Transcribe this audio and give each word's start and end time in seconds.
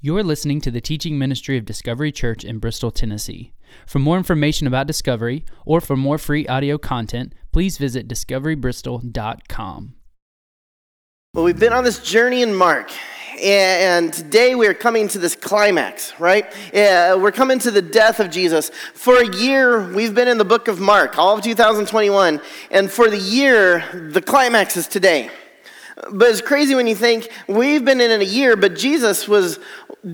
You're 0.00 0.22
listening 0.22 0.60
to 0.60 0.70
the 0.70 0.80
teaching 0.80 1.18
ministry 1.18 1.58
of 1.58 1.64
Discovery 1.64 2.12
Church 2.12 2.44
in 2.44 2.60
Bristol, 2.60 2.92
Tennessee. 2.92 3.52
For 3.84 3.98
more 3.98 4.16
information 4.16 4.68
about 4.68 4.86
Discovery 4.86 5.44
or 5.66 5.80
for 5.80 5.96
more 5.96 6.18
free 6.18 6.46
audio 6.46 6.78
content, 6.78 7.34
please 7.50 7.78
visit 7.78 8.06
discoverybristol.com. 8.06 9.94
Well, 11.34 11.44
we've 11.44 11.58
been 11.58 11.72
on 11.72 11.82
this 11.82 11.98
journey 11.98 12.42
in 12.42 12.54
Mark, 12.54 12.92
and 13.42 14.12
today 14.12 14.54
we 14.54 14.68
are 14.68 14.74
coming 14.74 15.08
to 15.08 15.18
this 15.18 15.34
climax, 15.34 16.14
right? 16.20 16.46
Uh, 16.72 17.18
we're 17.20 17.32
coming 17.32 17.58
to 17.58 17.72
the 17.72 17.82
death 17.82 18.20
of 18.20 18.30
Jesus. 18.30 18.70
For 18.94 19.20
a 19.20 19.36
year, 19.36 19.92
we've 19.92 20.14
been 20.14 20.28
in 20.28 20.38
the 20.38 20.44
book 20.44 20.68
of 20.68 20.78
Mark, 20.78 21.18
all 21.18 21.36
of 21.36 21.42
2021, 21.42 22.40
and 22.70 22.88
for 22.88 23.10
the 23.10 23.18
year, 23.18 23.84
the 23.92 24.22
climax 24.22 24.76
is 24.76 24.86
today. 24.86 25.28
But 26.10 26.30
it's 26.30 26.40
crazy 26.40 26.74
when 26.74 26.86
you 26.86 26.94
think 26.94 27.30
we've 27.48 27.84
been 27.84 28.00
in 28.00 28.10
it 28.10 28.20
a 28.20 28.24
year, 28.24 28.56
but 28.56 28.76
Jesus 28.76 29.26
was 29.26 29.58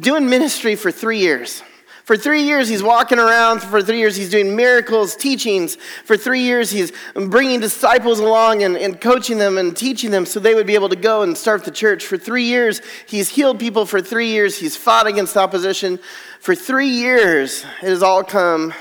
doing 0.01 0.29
ministry 0.29 0.77
for 0.77 0.91
three 0.91 1.19
years. 1.19 1.63
For 2.05 2.19
three 2.19 2.43
years, 2.43 2.69
he's 2.69 2.83
walking 2.83 3.19
around. 3.19 3.63
For 3.63 3.81
three 3.83 3.97
years, 3.97 4.15
he's 4.15 4.29
doing 4.29 4.55
miracles, 4.55 5.17
teachings. 5.17 5.77
For 6.05 6.19
three 6.19 6.43
years, 6.43 6.71
he's 6.71 6.93
bringing 7.15 7.61
disciples 7.61 8.19
along 8.19 8.63
and, 8.63 8.77
and, 8.77 9.01
coaching 9.01 9.39
them 9.39 9.57
and 9.57 9.75
teaching 9.75 10.11
them 10.11 10.27
so 10.27 10.39
they 10.39 10.55
would 10.55 10.67
be 10.67 10.75
able 10.75 10.91
to 10.91 10.97
go 10.97 11.23
and 11.23 11.37
start 11.37 11.65
the 11.65 11.71
church. 11.71 12.05
For 12.05 12.19
three 12.19 12.45
years, 12.45 12.83
he's 13.07 13.31
healed 13.31 13.59
people. 13.59 13.87
For 13.87 14.03
three 14.03 14.29
years, 14.29 14.59
he's 14.59 14.77
fought 14.77 15.07
against 15.07 15.35
opposition. 15.39 15.99
For 16.41 16.55
three 16.55 16.89
years, 16.89 17.65
it 17.83 17.89
has 17.89 18.03
all 18.03 18.23
come 18.23 18.75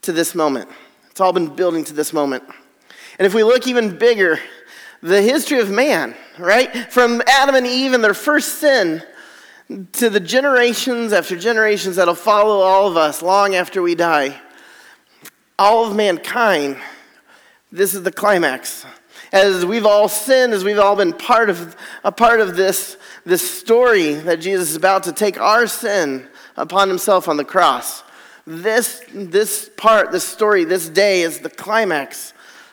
to 0.00 0.12
this 0.12 0.34
moment. 0.34 0.70
It's 1.10 1.20
all 1.20 1.34
been 1.34 1.54
building 1.54 1.84
to 1.84 1.92
this 1.92 2.14
moment. 2.14 2.42
And 3.18 3.26
if 3.26 3.34
we 3.34 3.42
look 3.42 3.66
even 3.66 3.98
bigger, 3.98 4.38
the 5.06 5.22
history 5.22 5.60
of 5.60 5.70
man, 5.70 6.16
right? 6.36 6.92
From 6.92 7.22
Adam 7.28 7.54
and 7.54 7.64
Eve 7.64 7.92
and 7.92 8.02
their 8.02 8.12
first 8.12 8.54
sin 8.54 9.04
to 9.92 10.10
the 10.10 10.18
generations 10.18 11.12
after 11.12 11.36
generations 11.36 11.94
that'll 11.94 12.16
follow 12.16 12.58
all 12.58 12.88
of 12.88 12.96
us 12.96 13.22
long 13.22 13.54
after 13.54 13.80
we 13.80 13.94
die. 13.94 14.40
All 15.60 15.86
of 15.86 15.94
mankind, 15.94 16.76
this 17.70 17.94
is 17.94 18.02
the 18.02 18.10
climax. 18.10 18.84
As 19.30 19.64
we've 19.64 19.86
all 19.86 20.08
sinned, 20.08 20.52
as 20.52 20.64
we've 20.64 20.78
all 20.78 20.96
been 20.96 21.12
part 21.12 21.50
of 21.50 21.76
a 22.02 22.10
part 22.10 22.40
of 22.40 22.56
this, 22.56 22.96
this 23.24 23.48
story 23.48 24.14
that 24.14 24.40
Jesus 24.40 24.70
is 24.70 24.76
about 24.76 25.04
to 25.04 25.12
take 25.12 25.40
our 25.40 25.68
sin 25.68 26.26
upon 26.56 26.88
himself 26.88 27.28
on 27.28 27.36
the 27.36 27.44
cross. 27.44 28.02
This, 28.44 29.04
this 29.12 29.70
part, 29.76 30.10
this 30.10 30.26
story, 30.26 30.64
this 30.64 30.88
day 30.88 31.22
is 31.22 31.38
the 31.38 31.50
climax 31.50 32.32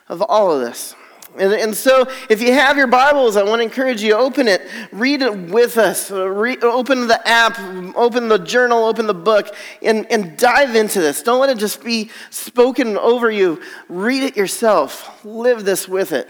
of 0.09 0.23
all 0.23 0.52
of 0.52 0.62
this. 0.62 0.95
And, 1.38 1.53
and 1.53 1.76
so, 1.76 2.08
if 2.30 2.42
you 2.42 2.53
have 2.53 2.78
your 2.78 2.88
Bibles, 2.88 3.38
I 3.38 3.44
want 3.44 3.59
to 3.59 3.64
encourage 3.64 4.03
you 4.03 4.14
open 4.14 4.48
it, 4.48 4.62
read 4.92 5.22
it 5.22 5.36
with 5.36 5.78
us, 5.78 6.12
Re- 6.12 6.58
open 6.62 7.08
the 7.08 7.28
app, 7.28 7.59
open 7.95 8.28
the 8.28 8.38
journal, 8.38 8.86
open 8.86 9.08
the 9.08 9.14
book, 9.14 9.56
and, 9.81 10.06
and 10.12 10.38
dive 10.38 10.75
into 10.75 11.02
this. 11.02 11.23
Don't 11.23 11.40
let 11.40 11.50
it 11.50 11.58
just 11.58 11.84
be 11.84 12.12
spoken 12.30 12.98
over 12.98 13.31
you. 13.31 13.62
Read 13.90 14.23
it 14.23 14.38
yourself, 14.38 15.23
live 15.25 15.66
this 15.66 15.88
with 15.88 16.12
it. 16.12 16.30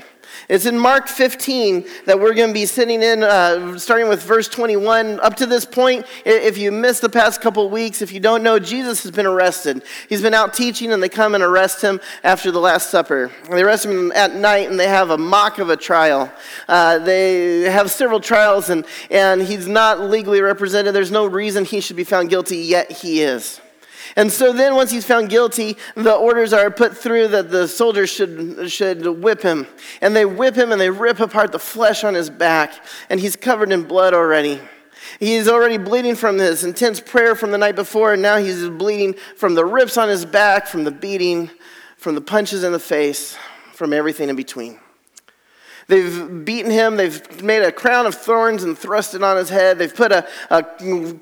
It's 0.49 0.65
in 0.65 0.77
Mark 0.77 1.07
15 1.07 1.85
that 2.05 2.19
we're 2.19 2.33
going 2.33 2.49
to 2.49 2.53
be 2.53 2.65
sitting 2.65 3.01
in, 3.01 3.23
uh, 3.23 3.77
starting 3.77 4.07
with 4.07 4.21
verse 4.21 4.47
21. 4.47 5.19
Up 5.19 5.35
to 5.37 5.45
this 5.45 5.65
point, 5.65 6.05
if 6.25 6.57
you 6.57 6.71
missed 6.71 7.01
the 7.01 7.09
past 7.09 7.41
couple 7.41 7.69
weeks, 7.69 8.01
if 8.01 8.11
you 8.11 8.19
don't 8.19 8.43
know, 8.43 8.59
Jesus 8.59 9.03
has 9.03 9.11
been 9.11 9.25
arrested. 9.25 9.83
He's 10.09 10.21
been 10.21 10.33
out 10.33 10.53
teaching, 10.53 10.91
and 10.91 11.01
they 11.01 11.09
come 11.09 11.35
and 11.35 11.43
arrest 11.43 11.81
him 11.81 11.99
after 12.23 12.51
the 12.51 12.59
Last 12.59 12.89
Supper. 12.89 13.31
They 13.49 13.63
arrest 13.63 13.85
him 13.85 14.11
at 14.11 14.35
night, 14.35 14.69
and 14.69 14.79
they 14.79 14.87
have 14.87 15.09
a 15.09 15.17
mock 15.17 15.59
of 15.59 15.69
a 15.69 15.77
trial. 15.77 16.31
Uh, 16.67 16.99
they 16.99 17.61
have 17.61 17.91
several 17.91 18.19
trials, 18.19 18.69
and, 18.69 18.85
and 19.09 19.41
he's 19.41 19.67
not 19.67 20.01
legally 20.01 20.41
represented. 20.41 20.93
There's 20.93 21.11
no 21.11 21.25
reason 21.25 21.65
he 21.65 21.81
should 21.81 21.95
be 21.95 22.03
found 22.03 22.29
guilty, 22.29 22.57
yet 22.57 22.91
he 22.91 23.21
is. 23.21 23.61
And 24.15 24.31
so 24.31 24.53
then, 24.53 24.75
once 24.75 24.91
he's 24.91 25.05
found 25.05 25.29
guilty, 25.29 25.77
the 25.95 26.13
orders 26.13 26.53
are 26.53 26.69
put 26.69 26.97
through 26.97 27.29
that 27.29 27.49
the 27.49 27.67
soldiers 27.67 28.09
should, 28.09 28.71
should 28.71 29.05
whip 29.05 29.41
him. 29.41 29.67
And 30.01 30.16
they 30.16 30.25
whip 30.25 30.55
him 30.55 30.72
and 30.72 30.79
they 30.79 30.89
rip 30.89 31.19
apart 31.19 31.51
the 31.51 31.59
flesh 31.59 32.03
on 32.03 32.13
his 32.13 32.29
back, 32.29 32.73
and 33.09 33.19
he's 33.19 33.35
covered 33.35 33.72
in 33.72 33.83
blood 33.83 34.13
already. 34.13 34.59
He's 35.19 35.47
already 35.47 35.78
bleeding 35.78 36.16
from 36.16 36.38
his 36.38 36.63
intense 36.63 37.00
prayer 37.00 37.35
from 37.35 37.51
the 37.51 37.57
night 37.57 37.75
before, 37.75 38.13
and 38.13 38.22
now 38.22 38.38
he's 38.38 38.67
bleeding 38.69 39.16
from 39.35 39.55
the 39.55 39.66
rips 39.66 39.97
on 39.97 40.09
his 40.09 40.25
back, 40.25 40.67
from 40.67 40.83
the 40.83 40.91
beating, 40.91 41.49
from 41.97 42.16
the 42.16 42.22
punches 42.22 42.63
in 42.63 42.72
the 42.72 42.79
face, 42.79 43.38
from 43.73 43.94
everything 43.94 44.29
in 44.29 44.35
between. 44.35 44.79
They've 45.88 46.45
beaten 46.45 46.71
him. 46.71 46.95
They've 46.95 47.44
made 47.44 47.61
a 47.61 47.71
crown 47.71 48.05
of 48.05 48.16
thorns 48.16 48.63
and 48.63 48.77
thrust 48.77 49.16
it 49.16 49.23
on 49.23 49.38
his 49.38 49.49
head. 49.49 49.77
They've 49.77 49.94
put 49.94 50.11
a, 50.11 50.27
a 50.49 50.63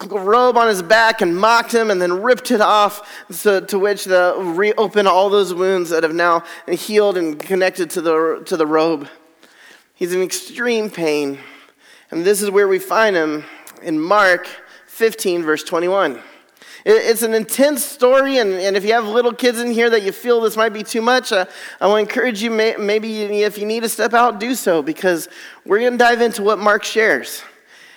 robe 0.07 0.57
on 0.57 0.67
his 0.67 0.81
back 0.81 1.21
and 1.21 1.35
mocked 1.37 1.73
him 1.73 1.89
and 1.89 2.01
then 2.01 2.21
ripped 2.21 2.51
it 2.51 2.61
off, 2.61 3.25
so, 3.31 3.59
to 3.59 3.79
which 3.79 4.05
they 4.05 4.33
reopen 4.37 5.07
all 5.07 5.29
those 5.29 5.53
wounds 5.53 5.89
that 5.89 6.03
have 6.03 6.13
now 6.13 6.43
healed 6.67 7.17
and 7.17 7.39
connected 7.39 7.89
to 7.91 8.01
the, 8.01 8.43
to 8.45 8.55
the 8.55 8.67
robe. 8.67 9.07
He's 9.95 10.13
in 10.13 10.21
extreme 10.21 10.89
pain. 10.89 11.39
And 12.11 12.25
this 12.25 12.41
is 12.41 12.49
where 12.49 12.67
we 12.67 12.79
find 12.79 13.15
him 13.15 13.45
in 13.81 13.99
Mark 13.99 14.47
15, 14.87 15.43
verse 15.43 15.63
21. 15.63 16.21
It's 16.83 17.21
an 17.21 17.33
intense 17.35 17.85
story, 17.85 18.37
and, 18.37 18.53
and 18.53 18.75
if 18.75 18.83
you 18.83 18.93
have 18.93 19.05
little 19.05 19.33
kids 19.33 19.59
in 19.59 19.71
here 19.71 19.89
that 19.91 20.01
you 20.01 20.11
feel 20.11 20.41
this 20.41 20.57
might 20.57 20.73
be 20.73 20.81
too 20.81 21.01
much, 21.01 21.31
uh, 21.31 21.45
I 21.79 21.87
want 21.87 22.07
to 22.07 22.09
encourage 22.09 22.41
you, 22.41 22.49
may, 22.49 22.75
maybe 22.75 23.43
if 23.43 23.57
you 23.59 23.67
need 23.67 23.83
to 23.83 23.89
step 23.89 24.13
out, 24.15 24.39
do 24.39 24.55
so, 24.55 24.81
because 24.81 25.29
we're 25.63 25.79
going 25.79 25.91
to 25.91 25.97
dive 25.97 26.21
into 26.21 26.41
what 26.41 26.57
Mark 26.57 26.83
shares. 26.83 27.43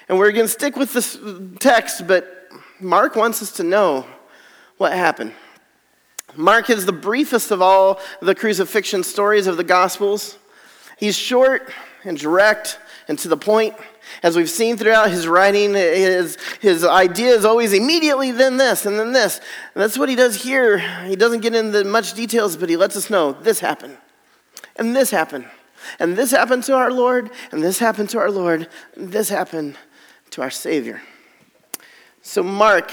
And 0.09 0.19
we're 0.19 0.33
going 0.33 0.45
to 0.45 0.53
stick 0.53 0.77
with 0.77 0.93
this 0.93 1.19
text, 1.61 2.07
but 2.07 2.51
Mark 2.79 3.17
wants 3.17 3.41
us 3.41 3.53
to 3.53 3.63
know 3.63 4.05
what 4.77 4.93
happened. 4.93 5.33
Mark 6.37 6.69
is 6.69 6.85
the 6.85 6.93
briefest 6.93 7.51
of 7.51 7.63
all 7.63 8.01
the 8.21 8.35
crucifixion 8.35 9.03
stories 9.03 9.47
of 9.47 9.57
the 9.57 9.65
Gospels. 9.65 10.37
He's 10.99 11.17
short 11.17 11.73
and 12.05 12.19
direct 12.19 12.79
and 13.09 13.19
to 13.21 13.29
the 13.29 13.37
point. 13.37 13.75
As 14.23 14.37
we've 14.37 14.51
seen 14.51 14.77
throughout 14.77 15.11
his 15.11 15.27
writing, 15.27 15.75
his, 15.75 16.39
his 16.61 16.85
idea 16.85 17.31
is 17.31 17.45
always 17.45 17.73
immediately 17.73 18.31
then 18.31 18.57
this 18.57 18.87
and 18.87 18.99
then 18.99 19.13
this. 19.13 19.39
And 19.75 19.83
that's 19.83 19.99
what 19.99 20.09
he 20.09 20.17
does 20.17 20.43
here. 20.43 20.79
He 21.07 21.17
doesn't 21.17 21.41
get 21.41 21.55
into 21.55 21.85
much 21.85 22.15
details, 22.15 22.57
but 22.57 22.69
he 22.69 22.77
lets 22.77 22.97
us 22.97 23.11
know 23.11 23.33
this 23.33 23.61
happened, 23.61 23.97
and 24.77 24.95
this 24.95 25.11
happened, 25.11 25.49
and 25.99 26.17
this 26.17 26.31
happened 26.31 26.65
to 26.65 26.75
our 26.75 26.91
Lord, 26.91 27.31
and 27.51 27.63
this 27.63 27.79
happened 27.79 28.11
to 28.11 28.19
our 28.19 28.31
Lord, 28.31 28.69
and 28.95 29.11
this 29.13 29.29
happened 29.29 29.77
to 30.31 30.43
our 30.43 30.51
Savior. 30.51 31.03
So, 32.23 32.43
Mark 32.43 32.91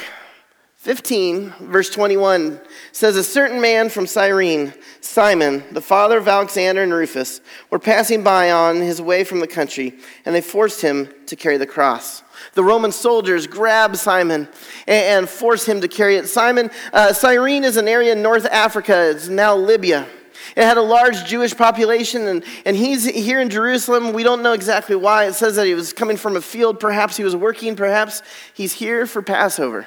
15, 0.82 1.54
verse 1.60 1.92
21 1.92 2.60
says, 2.92 3.16
A 3.16 3.24
certain 3.24 3.62
man 3.62 3.88
from 3.88 4.08
Cyrene, 4.08 4.74
Simon, 5.00 5.64
the 5.72 5.80
father 5.80 6.18
of 6.18 6.28
Alexander 6.28 6.82
and 6.82 6.92
Rufus, 6.92 7.40
were 7.70 7.78
passing 7.78 8.24
by 8.24 8.50
on 8.50 8.78
his 8.78 9.00
way 9.00 9.24
from 9.24 9.42
the 9.42 9.48
country, 9.48 9.94
and 10.26 10.34
they 10.34 10.42
forced 10.42 10.82
him 10.82 11.08
to 11.28 11.36
carry 11.36 11.58
the 11.58 11.68
cross. 11.68 12.24
The 12.56 12.64
Roman 12.64 12.92
soldiers 12.92 13.46
grab 13.46 13.96
Simon 13.96 14.48
and, 14.88 15.30
force 15.30 15.68
him 15.68 15.82
to 15.82 15.88
carry 15.88 16.16
it. 16.16 16.28
Simon, 16.28 16.72
uh, 16.92 17.14
Cyrene 17.14 17.64
is 17.64 17.78
an 17.78 17.88
area 17.88 18.14
in 18.14 18.24
North 18.24 18.48
Africa, 18.48 19.12
it's 19.12 19.28
now 19.28 19.56
Libya. 19.56 20.08
It 20.56 20.64
had 20.64 20.78
a 20.78 20.82
large 20.82 21.26
Jewish 21.26 21.56
population, 21.56 22.28
and, 22.28 22.44
and 22.66 22.76
he's 22.76 23.06
here 23.06 23.40
in 23.40 23.52
Jerusalem. 23.52 24.14
We 24.14 24.24
don't 24.24 24.42
know 24.42 24.54
exactly 24.54 24.96
why. 24.96 25.26
It 25.26 25.34
says 25.34 25.58
that 25.58 25.68
he 25.68 25.76
was 25.76 25.94
coming 25.94 26.18
from 26.18 26.36
a 26.36 26.42
field. 26.42 26.80
Perhaps 26.80 27.18
he 27.18 27.24
was 27.24 27.36
working. 27.36 27.76
Perhaps 27.76 28.24
he's 28.56 28.74
here 28.74 29.06
for 29.06 29.22
Passover. 29.22 29.86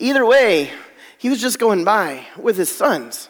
Either 0.00 0.26
way, 0.26 0.72
he 1.18 1.30
was 1.30 1.40
just 1.40 1.58
going 1.58 1.84
by 1.84 2.26
with 2.36 2.56
his 2.56 2.74
sons. 2.74 3.28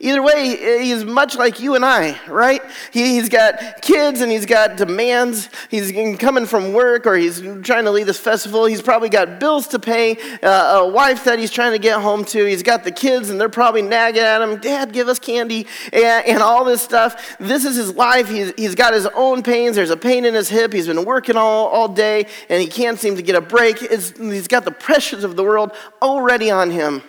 Either 0.00 0.22
way, 0.22 0.82
he's 0.82 1.04
much 1.04 1.36
like 1.36 1.60
you 1.60 1.74
and 1.74 1.84
I, 1.84 2.18
right? 2.28 2.62
He, 2.92 3.16
has 3.16 3.28
got 3.28 3.82
kids 3.82 4.20
and 4.20 4.30
he's 4.30 4.46
got 4.46 4.76
demands. 4.76 5.48
He's 5.70 5.92
coming 6.18 6.46
from 6.46 6.72
work 6.72 7.06
or 7.06 7.16
he's 7.16 7.40
trying 7.40 7.84
to 7.84 7.90
lead 7.90 8.04
this 8.04 8.18
festival. 8.18 8.66
He's 8.66 8.82
probably 8.82 9.08
got 9.08 9.40
bills 9.40 9.68
to 9.68 9.78
pay, 9.78 10.16
uh, 10.42 10.80
a 10.80 10.88
wife 10.88 11.24
that 11.24 11.38
he's 11.38 11.50
trying 11.50 11.72
to 11.72 11.78
get 11.78 12.00
home 12.00 12.24
to. 12.26 12.44
He's 12.44 12.62
got 12.62 12.84
the 12.84 12.92
kids 12.92 13.30
and 13.30 13.40
they're 13.40 13.48
probably 13.48 13.82
nagging 13.82 14.22
at 14.22 14.42
him, 14.42 14.58
Dad, 14.60 14.92
give 14.92 15.08
us 15.08 15.18
candy, 15.18 15.66
and, 15.92 16.26
and 16.26 16.42
all 16.42 16.64
this 16.64 16.82
stuff. 16.82 17.36
This 17.38 17.64
is 17.64 17.76
his 17.76 17.94
life. 17.94 18.28
He's, 18.28 18.52
he's 18.56 18.74
got 18.74 18.94
his 18.94 19.06
own 19.06 19.42
pains. 19.42 19.76
There's 19.76 19.90
a 19.90 19.96
pain 19.96 20.24
in 20.24 20.34
his 20.34 20.48
hip. 20.48 20.72
He's 20.72 20.86
been 20.86 21.04
working 21.04 21.36
all, 21.36 21.66
all 21.68 21.88
day 21.88 22.26
and 22.48 22.62
he 22.62 22.68
can't 22.68 22.98
seem 22.98 23.16
to 23.16 23.22
get 23.22 23.34
a 23.34 23.40
break. 23.40 23.82
It's, 23.82 24.16
he's 24.18 24.48
got 24.48 24.64
the 24.64 24.70
pressures 24.70 25.24
of 25.24 25.36
the 25.36 25.44
world 25.44 25.72
already 26.00 26.50
on 26.50 26.70
him. 26.70 27.02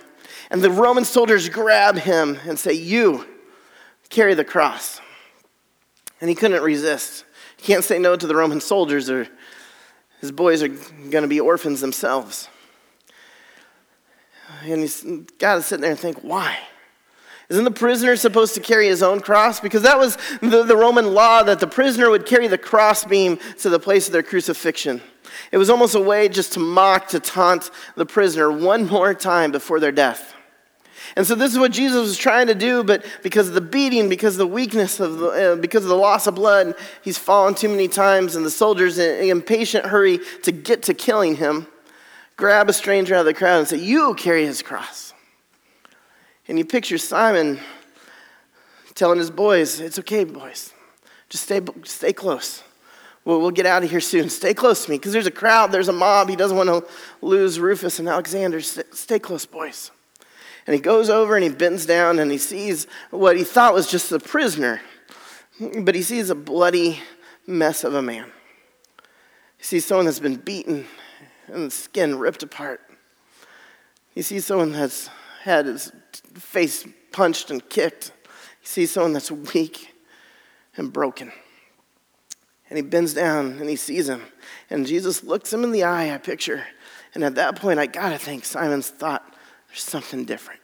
And 0.49 0.61
the 0.61 0.71
Roman 0.71 1.05
soldiers 1.05 1.47
grab 1.49 1.97
him 1.97 2.39
and 2.45 2.57
say, 2.57 2.73
You 2.73 3.25
carry 4.09 4.33
the 4.33 4.43
cross. 4.43 4.99
And 6.21 6.29
he 6.29 6.35
couldn't 6.35 6.61
resist. 6.61 7.25
He 7.57 7.63
can't 7.63 7.83
say 7.83 7.99
no 7.99 8.15
to 8.15 8.27
the 8.27 8.35
Roman 8.35 8.59
soldiers, 8.59 9.09
or 9.09 9.27
his 10.21 10.31
boys 10.31 10.63
are 10.63 10.67
going 10.67 11.21
to 11.21 11.27
be 11.27 11.39
orphans 11.39 11.81
themselves. 11.81 12.49
And 14.63 14.81
he's 14.81 15.03
got 15.37 15.55
to 15.55 15.61
sit 15.61 15.81
there 15.81 15.91
and 15.91 15.99
think, 15.99 16.19
Why? 16.23 16.57
Isn't 17.49 17.63
the 17.63 17.71
prisoner 17.71 18.15
supposed 18.15 18.53
to 18.55 18.61
carry 18.61 18.87
his 18.87 19.01
own 19.01 19.21
cross? 19.21 19.59
Because 19.59 19.81
that 19.81 19.97
was 19.97 20.17
the, 20.39 20.63
the 20.63 20.77
Roman 20.77 21.15
law 21.15 21.41
that 21.41 21.59
the 21.59 21.67
prisoner 21.67 22.09
would 22.11 22.27
carry 22.27 22.47
the 22.47 22.59
crossbeam 22.59 23.39
to 23.59 23.69
the 23.69 23.79
place 23.79 24.05
of 24.05 24.13
their 24.13 24.21
crucifixion. 24.21 25.01
It 25.51 25.57
was 25.57 25.69
almost 25.69 25.95
a 25.95 25.99
way 25.99 26.29
just 26.29 26.53
to 26.53 26.59
mock, 26.59 27.07
to 27.09 27.19
taunt 27.19 27.71
the 27.95 28.05
prisoner 28.05 28.51
one 28.51 28.87
more 28.87 29.15
time 29.15 29.51
before 29.51 29.79
their 29.79 29.91
death. 29.91 30.35
And 31.15 31.25
so 31.25 31.35
this 31.35 31.51
is 31.51 31.59
what 31.59 31.71
Jesus 31.71 32.01
was 32.01 32.17
trying 32.17 32.47
to 32.47 32.55
do, 32.55 32.83
but 32.83 33.05
because 33.23 33.47
of 33.47 33.53
the 33.53 33.61
beating, 33.61 34.09
because 34.09 34.35
of 34.35 34.39
the 34.39 34.47
weakness 34.47 34.99
of 34.99 35.17
the, 35.17 35.27
uh, 35.27 35.55
because 35.55 35.83
of 35.83 35.89
the 35.89 35.95
loss 35.95 36.27
of 36.27 36.35
blood, 36.35 36.75
he's 37.01 37.17
fallen 37.17 37.55
too 37.55 37.69
many 37.69 37.87
times, 37.87 38.35
and 38.35 38.45
the 38.45 38.51
soldiers, 38.51 38.97
in 38.97 39.29
impatient 39.29 39.85
hurry 39.85 40.19
to 40.43 40.51
get 40.51 40.83
to 40.83 40.93
killing 40.93 41.35
him, 41.35 41.67
grab 42.37 42.69
a 42.69 42.73
stranger 42.73 43.15
out 43.15 43.21
of 43.21 43.25
the 43.25 43.33
crowd 43.33 43.59
and 43.59 43.67
say, 43.67 43.77
"You 43.77 44.13
carry 44.15 44.45
his 44.45 44.61
cross." 44.61 45.13
And 46.47 46.57
you 46.57 46.65
picture 46.65 46.97
Simon 46.97 47.59
telling 48.95 49.19
his 49.19 49.31
boys, 49.31 49.79
"It's 49.79 49.99
okay, 49.99 50.23
boys. 50.23 50.73
Just 51.29 51.43
stay, 51.45 51.61
stay 51.83 52.13
close." 52.13 52.63
We'll, 53.25 53.41
we'll 53.41 53.51
get 53.51 53.65
out 53.65 53.83
of 53.83 53.91
here 53.91 53.99
soon. 53.99 54.29
Stay 54.29 54.53
close 54.53 54.85
to 54.85 54.91
me 54.91 54.97
because 54.97 55.13
there's 55.13 55.27
a 55.27 55.31
crowd, 55.31 55.71
there's 55.71 55.89
a 55.89 55.93
mob. 55.93 56.29
He 56.29 56.35
doesn't 56.35 56.57
want 56.57 56.69
to 56.69 56.83
lose 57.21 57.59
Rufus 57.59 57.99
and 57.99 58.07
Alexander. 58.07 58.61
Stay, 58.61 58.83
stay 58.91 59.19
close, 59.19 59.45
boys. 59.45 59.91
And 60.67 60.73
he 60.73 60.81
goes 60.81 61.09
over 61.09 61.35
and 61.35 61.43
he 61.43 61.49
bends 61.49 61.85
down 61.85 62.19
and 62.19 62.31
he 62.31 62.37
sees 62.37 62.87
what 63.09 63.37
he 63.37 63.43
thought 63.43 63.73
was 63.73 63.89
just 63.89 64.11
a 64.11 64.19
prisoner, 64.19 64.81
but 65.79 65.95
he 65.95 66.01
sees 66.01 66.29
a 66.29 66.35
bloody 66.35 66.99
mess 67.47 67.83
of 67.83 67.93
a 67.93 68.01
man. 68.01 68.31
He 69.57 69.63
sees 69.63 69.85
someone 69.85 70.05
that's 70.05 70.19
been 70.19 70.35
beaten 70.35 70.85
and 71.47 71.67
the 71.67 71.71
skin 71.71 72.19
ripped 72.19 72.43
apart. 72.43 72.81
He 74.13 74.21
sees 74.21 74.45
someone 74.45 74.71
that's 74.71 75.09
had 75.43 75.65
his 75.65 75.91
face 76.35 76.85
punched 77.11 77.51
and 77.51 77.67
kicked. 77.69 78.11
He 78.61 78.67
sees 78.67 78.91
someone 78.91 79.13
that's 79.13 79.31
weak 79.31 79.93
and 80.75 80.91
broken. 80.91 81.31
And 82.69 82.77
he 82.77 82.83
bends 82.83 83.13
down 83.13 83.57
and 83.59 83.69
he 83.69 83.75
sees 83.75 84.07
him. 84.07 84.23
And 84.69 84.85
Jesus 84.85 85.23
looks 85.23 85.51
him 85.51 85.63
in 85.63 85.71
the 85.71 85.83
eye, 85.83 86.13
I 86.13 86.17
picture. 86.17 86.63
And 87.15 87.23
at 87.23 87.35
that 87.35 87.55
point, 87.55 87.79
I 87.79 87.87
gotta 87.87 88.17
think 88.17 88.45
Simon's 88.45 88.89
thought 88.89 89.35
there's 89.69 89.81
something 89.81 90.25
different. 90.25 90.59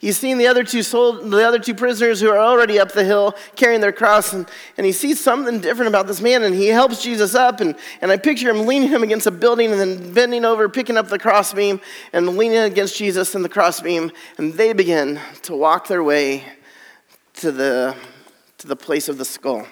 He's 0.00 0.18
seen 0.18 0.36
the 0.36 0.46
other 0.46 0.64
two 0.64 0.82
sold, 0.82 1.30
the 1.30 1.46
other 1.46 1.58
two 1.58 1.74
prisoners 1.74 2.20
who 2.20 2.28
are 2.28 2.38
already 2.38 2.78
up 2.78 2.92
the 2.92 3.04
hill 3.04 3.34
carrying 3.56 3.80
their 3.80 3.92
cross, 3.92 4.34
and, 4.34 4.46
and 4.76 4.84
he 4.84 4.92
sees 4.92 5.18
something 5.18 5.60
different 5.60 5.88
about 5.88 6.06
this 6.06 6.20
man, 6.20 6.42
and 6.42 6.54
he 6.54 6.66
helps 6.66 7.02
Jesus 7.02 7.34
up, 7.34 7.60
and, 7.60 7.74
and 8.02 8.10
I 8.10 8.18
picture 8.18 8.50
him 8.50 8.66
leaning 8.66 8.90
him 8.90 9.02
against 9.02 9.26
a 9.26 9.30
building 9.30 9.70
and 9.72 9.80
then 9.80 10.12
bending 10.12 10.44
over, 10.44 10.68
picking 10.68 10.98
up 10.98 11.08
the 11.08 11.18
crossbeam, 11.18 11.80
and 12.12 12.36
leaning 12.36 12.58
against 12.58 12.98
Jesus 12.98 13.34
and 13.34 13.42
the 13.42 13.48
crossbeam, 13.48 14.12
and 14.36 14.52
they 14.52 14.74
begin 14.74 15.18
to 15.42 15.56
walk 15.56 15.88
their 15.88 16.02
way 16.02 16.44
to 17.34 17.50
the, 17.50 17.96
to 18.58 18.66
the 18.66 18.76
place 18.76 19.08
of 19.08 19.16
the 19.16 19.24
skull. 19.24 19.66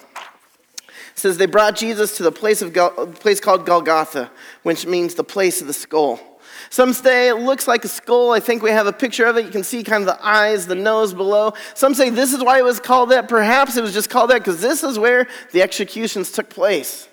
It 0.88 1.18
says 1.18 1.36
they 1.36 1.46
brought 1.46 1.76
Jesus 1.76 2.16
to 2.16 2.22
the 2.22 2.32
place, 2.32 2.62
of, 2.62 2.72
place 3.20 3.40
called 3.40 3.66
Golgotha, 3.66 4.30
which 4.62 4.86
means 4.86 5.14
the 5.14 5.24
place 5.24 5.60
of 5.60 5.66
the 5.66 5.74
skull. 5.74 6.35
Some 6.70 6.92
say 6.92 7.28
it 7.28 7.36
looks 7.36 7.66
like 7.68 7.84
a 7.84 7.88
skull. 7.88 8.32
I 8.32 8.40
think 8.40 8.62
we 8.62 8.70
have 8.70 8.86
a 8.86 8.92
picture 8.92 9.24
of 9.26 9.36
it. 9.36 9.44
You 9.44 9.50
can 9.50 9.64
see 9.64 9.82
kind 9.82 10.02
of 10.02 10.06
the 10.06 10.26
eyes, 10.26 10.66
the 10.66 10.74
nose 10.74 11.14
below. 11.14 11.52
Some 11.74 11.94
say 11.94 12.10
this 12.10 12.32
is 12.32 12.42
why 12.42 12.58
it 12.58 12.64
was 12.64 12.80
called 12.80 13.10
that. 13.10 13.28
Perhaps 13.28 13.76
it 13.76 13.82
was 13.82 13.92
just 13.92 14.10
called 14.10 14.30
that 14.30 14.38
because 14.38 14.60
this 14.60 14.82
is 14.82 14.98
where 14.98 15.26
the 15.52 15.62
executions 15.62 16.32
took 16.32 16.50
place. 16.50 17.08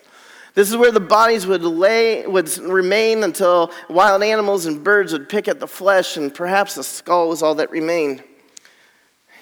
This 0.56 0.70
is 0.70 0.78
where 0.78 0.92
the 0.92 1.00
bodies 1.00 1.48
would 1.48 1.64
lay, 1.64 2.28
would 2.28 2.56
remain 2.60 3.24
until 3.24 3.72
wild 3.90 4.22
animals 4.22 4.68
and 4.68 4.84
birds 4.84 5.12
would 5.12 5.28
pick 5.28 5.48
at 5.48 5.60
the 5.60 5.68
flesh, 5.68 6.16
and 6.16 6.34
perhaps 6.34 6.76
the 6.76 6.84
skull 6.84 7.30
was 7.30 7.42
all 7.42 7.56
that 7.56 7.72
remained. 7.72 8.24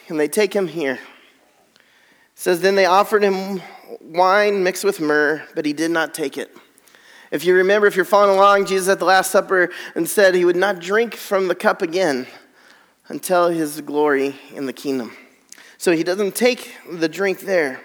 And 0.08 0.20
they 0.20 0.30
take 0.30 0.54
him 0.54 0.68
here. 0.68 0.94
It 0.94 1.00
says, 2.36 2.62
Then 2.62 2.76
they 2.76 2.86
offered 2.86 3.24
him 3.24 3.62
wine 4.00 4.64
mixed 4.64 4.86
with 4.86 5.02
myrrh, 5.02 5.44
but 5.54 5.66
he 5.66 5.74
did 5.74 5.92
not 5.92 6.14
take 6.14 6.38
it. 6.38 6.56
If 7.32 7.46
you 7.46 7.56
remember, 7.56 7.88
if 7.88 7.96
you're 7.96 8.04
following 8.04 8.38
along, 8.38 8.66
Jesus 8.66 8.90
at 8.90 9.00
the 9.00 9.06
Last 9.06 9.32
Supper 9.32 9.70
and 9.96 10.08
said 10.08 10.36
he 10.36 10.44
would 10.44 10.58
not 10.58 10.80
drink 10.80 11.16
from 11.16 11.48
the 11.48 11.56
cup 11.56 11.82
again 11.82 12.28
until 13.08 13.48
his 13.48 13.80
glory 13.80 14.36
in 14.54 14.66
the 14.66 14.74
kingdom. 14.74 15.16
So 15.78 15.94
he 15.94 16.04
doesn't 16.04 16.36
take 16.36 16.76
the 16.92 17.08
drink 17.08 17.40
there. 17.40 17.82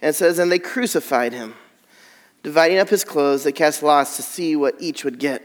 And 0.00 0.10
it 0.10 0.14
says, 0.14 0.38
and 0.38 0.50
they 0.50 0.58
crucified 0.58 1.34
him. 1.34 1.54
Dividing 2.42 2.78
up 2.78 2.88
his 2.88 3.04
clothes, 3.04 3.44
they 3.44 3.52
cast 3.52 3.82
lots 3.82 4.16
to 4.16 4.22
see 4.22 4.56
what 4.56 4.74
each 4.80 5.04
would 5.04 5.18
get. 5.18 5.42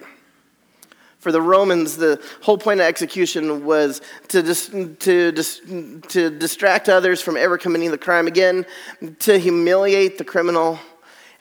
For 1.19 1.33
the 1.33 1.42
Romans, 1.42 1.98
the 1.98 2.21
whole 2.42 2.57
point 2.57 2.80
of 2.80 2.86
execution 2.86 3.66
was 3.66 4.01
to, 4.30 4.42
dis- 4.42 4.68
to, 4.69 5.31
dis- 5.33 5.62
to 6.07 6.30
distract 6.30 6.88
others 6.88 7.21
from 7.21 7.36
ever 7.36 7.57
committing 7.57 7.92
the 7.92 7.98
crime 7.98 8.27
again, 8.27 8.66
to 9.19 9.38
humiliate 9.38 10.18
the 10.18 10.24
criminal, 10.24 10.80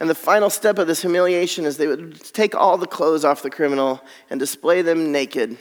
and 0.01 0.09
the 0.09 0.15
final 0.15 0.49
step 0.51 0.79
of 0.79 0.87
this 0.87 1.03
humiliation 1.03 1.65
is 1.65 1.77
they 1.77 1.89
would 1.89 2.23
take 2.33 2.55
all 2.55 2.79
the 2.79 2.87
clothes 2.87 3.25
off 3.25 3.43
the 3.43 3.51
criminal 3.51 4.01
and 4.31 4.39
display 4.39 4.83
them 4.83 5.11
naked, 5.11 5.59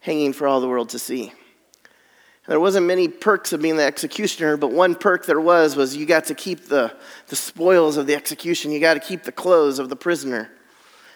hanging 0.00 0.32
for 0.32 0.46
all 0.46 0.60
the 0.60 0.68
world 0.68 0.90
to 0.90 0.98
see. 0.98 1.28
And 1.28 2.52
there 2.52 2.60
wasn't 2.60 2.86
many 2.86 3.08
perks 3.08 3.52
of 3.52 3.62
being 3.62 3.76
the 3.76 3.84
executioner, 3.84 4.56
but 4.56 4.72
one 4.72 4.94
perk 4.94 5.24
there 5.24 5.40
was 5.40 5.76
was 5.76 5.96
you 5.96 6.04
got 6.04 6.26
to 6.26 6.34
keep 6.34 6.66
the, 6.66 6.94
the 7.28 7.36
spoils 7.36 7.96
of 7.96 8.06
the 8.06 8.14
execution. 8.14 8.70
You 8.70 8.80
got 8.80 8.94
to 8.94 9.00
keep 9.00 9.22
the 9.22 9.32
clothes 9.32 9.78
of 9.78 9.88
the 9.88 9.96
prisoner. 9.96 10.50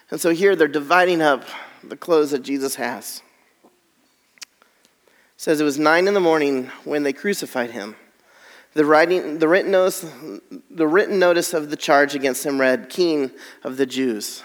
And 0.09 0.19
so 0.19 0.31
here 0.31 0.55
they're 0.55 0.67
dividing 0.67 1.21
up 1.21 1.43
the 1.83 1.97
clothes 1.97 2.31
that 2.31 2.41
Jesus 2.41 2.75
has. 2.75 3.21
It 3.63 3.71
says 5.37 5.61
it 5.61 5.65
was 5.65 5.77
nine 5.77 6.07
in 6.07 6.13
the 6.13 6.19
morning 6.19 6.71
when 6.83 7.03
they 7.03 7.13
crucified 7.13 7.71
him. 7.71 7.95
The, 8.75 8.83
writing, 8.83 9.39
the, 9.39 9.47
written 9.47 9.71
notice, 9.71 10.05
the 10.69 10.85
written 10.85 11.17
notice 11.17 11.53
of 11.53 11.69
the 11.69 11.77
charge 11.77 12.13
against 12.13 12.45
him 12.45 12.59
read, 12.59 12.89
King 12.89 13.31
of 13.63 13.77
the 13.77 13.85
Jews. 13.85 14.43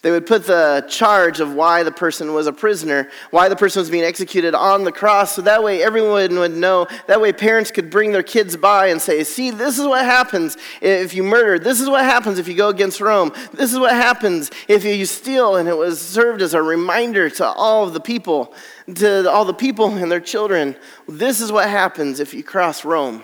They 0.00 0.10
would 0.10 0.24
put 0.24 0.46
the 0.46 0.86
charge 0.88 1.40
of 1.40 1.52
why 1.52 1.82
the 1.82 1.90
person 1.90 2.32
was 2.32 2.46
a 2.46 2.52
prisoner, 2.52 3.10
why 3.30 3.50
the 3.50 3.56
person 3.56 3.80
was 3.80 3.90
being 3.90 4.04
executed 4.04 4.54
on 4.54 4.84
the 4.84 4.92
cross, 4.92 5.34
so 5.34 5.42
that 5.42 5.62
way 5.62 5.82
everyone 5.82 6.38
would 6.38 6.52
know. 6.52 6.86
That 7.08 7.20
way 7.20 7.32
parents 7.32 7.70
could 7.70 7.90
bring 7.90 8.12
their 8.12 8.22
kids 8.22 8.56
by 8.56 8.86
and 8.86 9.02
say, 9.02 9.22
See, 9.24 9.50
this 9.50 9.78
is 9.78 9.86
what 9.86 10.04
happens 10.04 10.56
if 10.80 11.12
you 11.12 11.22
murder. 11.22 11.58
This 11.58 11.80
is 11.80 11.90
what 11.90 12.04
happens 12.04 12.38
if 12.38 12.46
you 12.48 12.54
go 12.54 12.68
against 12.68 13.00
Rome. 13.00 13.32
This 13.52 13.72
is 13.72 13.78
what 13.78 13.92
happens 13.92 14.50
if 14.68 14.84
you 14.84 15.04
steal. 15.04 15.56
And 15.56 15.68
it 15.68 15.76
was 15.76 16.00
served 16.00 16.40
as 16.40 16.54
a 16.54 16.62
reminder 16.62 17.28
to 17.28 17.46
all 17.46 17.84
of 17.84 17.92
the 17.92 18.00
people 18.00 18.54
to 18.94 19.30
all 19.30 19.44
the 19.44 19.54
people 19.54 19.94
and 19.96 20.10
their 20.10 20.20
children, 20.20 20.76
this 21.08 21.40
is 21.40 21.50
what 21.50 21.68
happens 21.68 22.20
if 22.20 22.32
you 22.32 22.42
cross 22.42 22.84
Rome. 22.84 23.22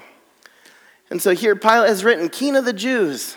And 1.11 1.21
so 1.21 1.35
here 1.35 1.55
Pilate 1.55 1.89
has 1.89 2.05
written, 2.05 2.29
King 2.29 2.57
of 2.57 2.65
the 2.65 2.73
Jews. 2.73 3.37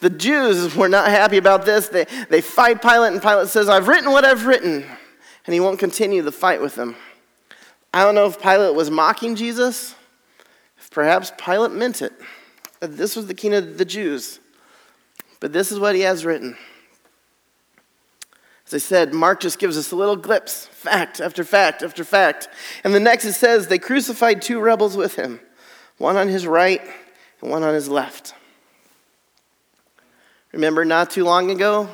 The 0.00 0.10
Jews 0.10 0.76
were 0.76 0.88
not 0.88 1.08
happy 1.08 1.36
about 1.36 1.64
this. 1.64 1.88
They, 1.88 2.06
they 2.28 2.40
fight 2.40 2.80
Pilate, 2.80 3.12
and 3.12 3.20
Pilate 3.20 3.48
says, 3.48 3.68
I've 3.68 3.88
written 3.88 4.12
what 4.12 4.24
I've 4.24 4.46
written. 4.46 4.84
And 5.44 5.54
he 5.54 5.60
won't 5.60 5.78
continue 5.78 6.22
the 6.22 6.30
fight 6.30 6.60
with 6.60 6.74
them. 6.74 6.94
I 7.92 8.04
don't 8.04 8.14
know 8.14 8.26
if 8.26 8.40
Pilate 8.40 8.74
was 8.74 8.90
mocking 8.90 9.34
Jesus, 9.34 9.94
if 10.78 10.90
perhaps 10.90 11.32
Pilate 11.36 11.72
meant 11.72 12.02
it, 12.02 12.12
that 12.80 12.96
this 12.96 13.16
was 13.16 13.26
the 13.26 13.34
king 13.34 13.54
of 13.54 13.78
the 13.78 13.84
Jews. 13.84 14.40
But 15.40 15.52
this 15.52 15.72
is 15.72 15.80
what 15.80 15.94
he 15.94 16.02
has 16.02 16.24
written. 16.24 16.56
As 18.68 18.74
I 18.74 18.78
said, 18.78 19.14
Mark 19.14 19.40
just 19.40 19.58
gives 19.58 19.78
us 19.78 19.92
a 19.92 19.96
little 19.96 20.14
glimpse, 20.14 20.66
fact 20.66 21.22
after 21.22 21.42
fact 21.42 21.82
after 21.82 22.04
fact. 22.04 22.50
And 22.84 22.94
the 22.94 23.00
next 23.00 23.24
it 23.24 23.32
says, 23.32 23.66
they 23.66 23.78
crucified 23.78 24.42
two 24.42 24.60
rebels 24.60 24.94
with 24.94 25.14
him, 25.14 25.40
one 25.96 26.18
on 26.18 26.28
his 26.28 26.46
right 26.46 26.82
and 27.40 27.50
one 27.50 27.62
on 27.62 27.72
his 27.72 27.88
left. 27.88 28.34
Remember, 30.52 30.84
not 30.84 31.10
too 31.10 31.24
long 31.24 31.50
ago, 31.50 31.88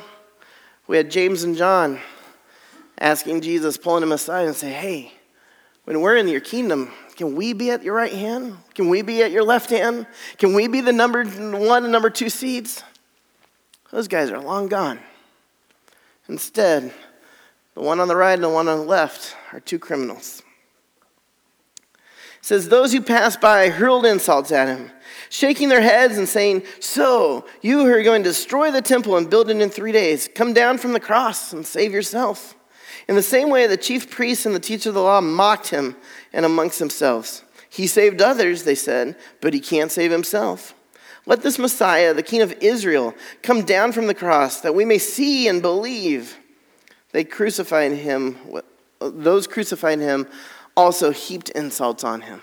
we 0.85 0.97
had 0.97 1.09
James 1.09 1.43
and 1.43 1.55
John 1.55 2.01
asking 2.99 3.39
Jesus, 3.39 3.77
pulling 3.77 4.03
him 4.03 4.11
aside 4.11 4.45
and 4.45 4.55
say, 4.55 4.73
Hey, 4.73 5.13
when 5.85 6.01
we're 6.01 6.17
in 6.17 6.27
your 6.27 6.41
kingdom, 6.41 6.91
can 7.15 7.37
we 7.37 7.53
be 7.53 7.71
at 7.71 7.83
your 7.83 7.93
right 7.93 8.11
hand? 8.11 8.57
Can 8.73 8.89
we 8.89 9.01
be 9.01 9.23
at 9.23 9.31
your 9.31 9.43
left 9.43 9.69
hand? 9.69 10.07
Can 10.39 10.53
we 10.53 10.67
be 10.67 10.81
the 10.81 10.91
number 10.91 11.23
one 11.23 11.83
and 11.83 11.91
number 11.93 12.09
two 12.09 12.29
seeds? 12.29 12.83
Those 13.91 14.09
guys 14.09 14.29
are 14.29 14.41
long 14.41 14.67
gone. 14.67 14.99
Instead, 16.27 16.93
the 17.75 17.81
one 17.81 17.99
on 17.99 18.07
the 18.07 18.15
right 18.15 18.33
and 18.33 18.43
the 18.43 18.49
one 18.49 18.67
on 18.67 18.79
the 18.79 18.85
left 18.85 19.35
are 19.53 19.59
two 19.59 19.79
criminals. 19.79 20.41
It 21.95 22.45
says, 22.45 22.69
Those 22.69 22.93
who 22.93 23.01
passed 23.01 23.41
by 23.41 23.69
hurled 23.69 24.05
insults 24.05 24.51
at 24.51 24.67
him, 24.67 24.91
shaking 25.29 25.69
their 25.69 25.81
heads 25.81 26.17
and 26.17 26.27
saying, 26.27 26.63
So, 26.79 27.45
you 27.61 27.79
who 27.79 27.91
are 27.91 28.03
going 28.03 28.23
to 28.23 28.29
destroy 28.29 28.71
the 28.71 28.81
temple 28.81 29.17
and 29.17 29.29
build 29.29 29.49
it 29.49 29.61
in 29.61 29.69
three 29.69 29.91
days, 29.91 30.29
come 30.33 30.53
down 30.53 30.77
from 30.77 30.93
the 30.93 30.99
cross 30.99 31.53
and 31.53 31.65
save 31.65 31.93
yourself. 31.93 32.55
In 33.07 33.15
the 33.15 33.21
same 33.21 33.49
way, 33.49 33.67
the 33.67 33.77
chief 33.77 34.09
priests 34.09 34.45
and 34.45 34.55
the 34.55 34.59
teacher 34.59 34.89
of 34.89 34.95
the 34.95 35.01
law 35.01 35.21
mocked 35.21 35.67
him 35.67 35.95
and 36.33 36.45
amongst 36.45 36.79
themselves. 36.79 37.43
He 37.69 37.87
saved 37.87 38.21
others, 38.21 38.63
they 38.63 38.75
said, 38.75 39.17
but 39.41 39.53
he 39.53 39.59
can't 39.59 39.91
save 39.91 40.11
himself. 40.11 40.73
Let 41.25 41.41
this 41.41 41.57
Messiah, 41.57 42.13
the 42.13 42.23
King 42.23 42.41
of 42.41 42.53
Israel, 42.61 43.15
come 43.41 43.63
down 43.63 43.91
from 43.91 44.07
the 44.07 44.13
cross 44.13 44.61
that 44.61 44.75
we 44.75 44.85
may 44.85 44.99
see 44.99 45.47
and 45.47 45.61
believe. 45.61 46.37
They 47.11 47.23
crucified 47.23 47.93
him, 47.93 48.37
those 48.99 49.47
crucified 49.47 49.99
him 49.99 50.27
also 50.77 51.11
heaped 51.11 51.49
insults 51.49 52.03
on 52.03 52.21
him. 52.21 52.41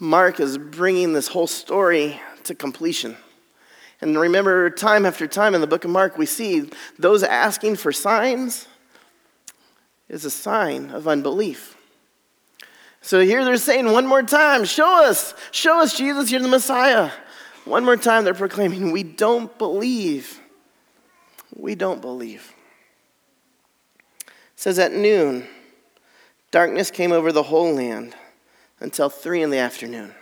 Mark 0.00 0.40
is 0.40 0.58
bringing 0.58 1.12
this 1.12 1.28
whole 1.28 1.46
story 1.46 2.20
to 2.44 2.54
completion. 2.54 3.16
And 4.00 4.18
remember, 4.18 4.68
time 4.68 5.06
after 5.06 5.28
time 5.28 5.54
in 5.54 5.60
the 5.60 5.68
book 5.68 5.84
of 5.84 5.90
Mark, 5.90 6.18
we 6.18 6.26
see 6.26 6.68
those 6.98 7.22
asking 7.22 7.76
for 7.76 7.92
signs 7.92 8.66
is 10.08 10.24
a 10.24 10.30
sign 10.30 10.90
of 10.90 11.06
unbelief. 11.06 11.76
So 13.02 13.20
here 13.20 13.44
they're 13.44 13.56
saying 13.56 13.90
one 13.90 14.06
more 14.06 14.22
time, 14.22 14.64
show 14.64 15.04
us, 15.04 15.34
show 15.50 15.80
us, 15.80 15.96
Jesus, 15.96 16.30
you're 16.30 16.40
the 16.40 16.48
Messiah. 16.48 17.10
One 17.64 17.84
more 17.84 17.96
time, 17.96 18.24
they're 18.24 18.32
proclaiming, 18.32 18.92
we 18.92 19.02
don't 19.02 19.56
believe. 19.58 20.40
We 21.54 21.74
don't 21.74 22.00
believe. 22.00 22.54
It 24.26 24.32
says 24.56 24.78
at 24.78 24.92
noon, 24.92 25.46
darkness 26.52 26.92
came 26.92 27.12
over 27.12 27.32
the 27.32 27.42
whole 27.42 27.74
land 27.74 28.14
until 28.78 29.08
three 29.08 29.42
in 29.42 29.50
the 29.50 29.58
afternoon. 29.58 30.14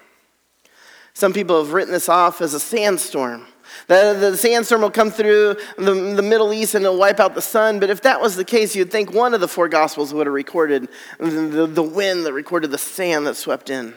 Some 1.13 1.35
people 1.35 1.63
have 1.63 1.75
written 1.75 1.93
this 1.93 2.09
off 2.09 2.41
as 2.41 2.55
a 2.55 2.61
sandstorm. 2.61 3.47
The, 3.87 4.17
the 4.19 4.37
sandstorm 4.37 4.83
will 4.83 4.91
come 4.91 5.11
through 5.11 5.57
the, 5.77 5.95
the 5.95 6.23
Middle 6.23 6.53
East 6.53 6.75
and 6.75 6.85
it'll 6.85 6.99
wipe 6.99 7.21
out 7.21 7.35
the 7.35 7.43
sun. 7.43 7.81
But 7.81 7.91
if 7.91 8.03
that 8.03 8.21
was 8.21 8.37
the 8.37 8.45
case, 8.45 8.77
you'd 8.77 8.91
think 8.91 9.13
one 9.13 9.35
of 9.35 9.41
the 9.41 9.49
four 9.49 9.69
Gospels 9.69 10.15
would 10.15 10.27
have 10.27 10.35
recorded 10.35 10.89
the, 11.19 11.67
the 11.67 11.83
wind 11.83 12.27
that 12.27 12.33
recorded 12.33 12.71
the 12.71 12.79
sand 12.79 13.27
that 13.27 13.37
swept 13.37 13.71
in. 13.71 13.95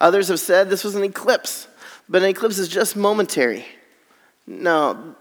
Others 0.00 0.28
have 0.28 0.40
said 0.40 0.68
this 0.68 0.84
was 0.84 0.94
an 0.94 1.04
eclipse, 1.04 1.68
but 2.08 2.22
an 2.22 2.28
eclipse 2.28 2.58
is 2.58 2.68
just 2.68 2.96
momentary. 2.96 3.64
No, 4.46 5.14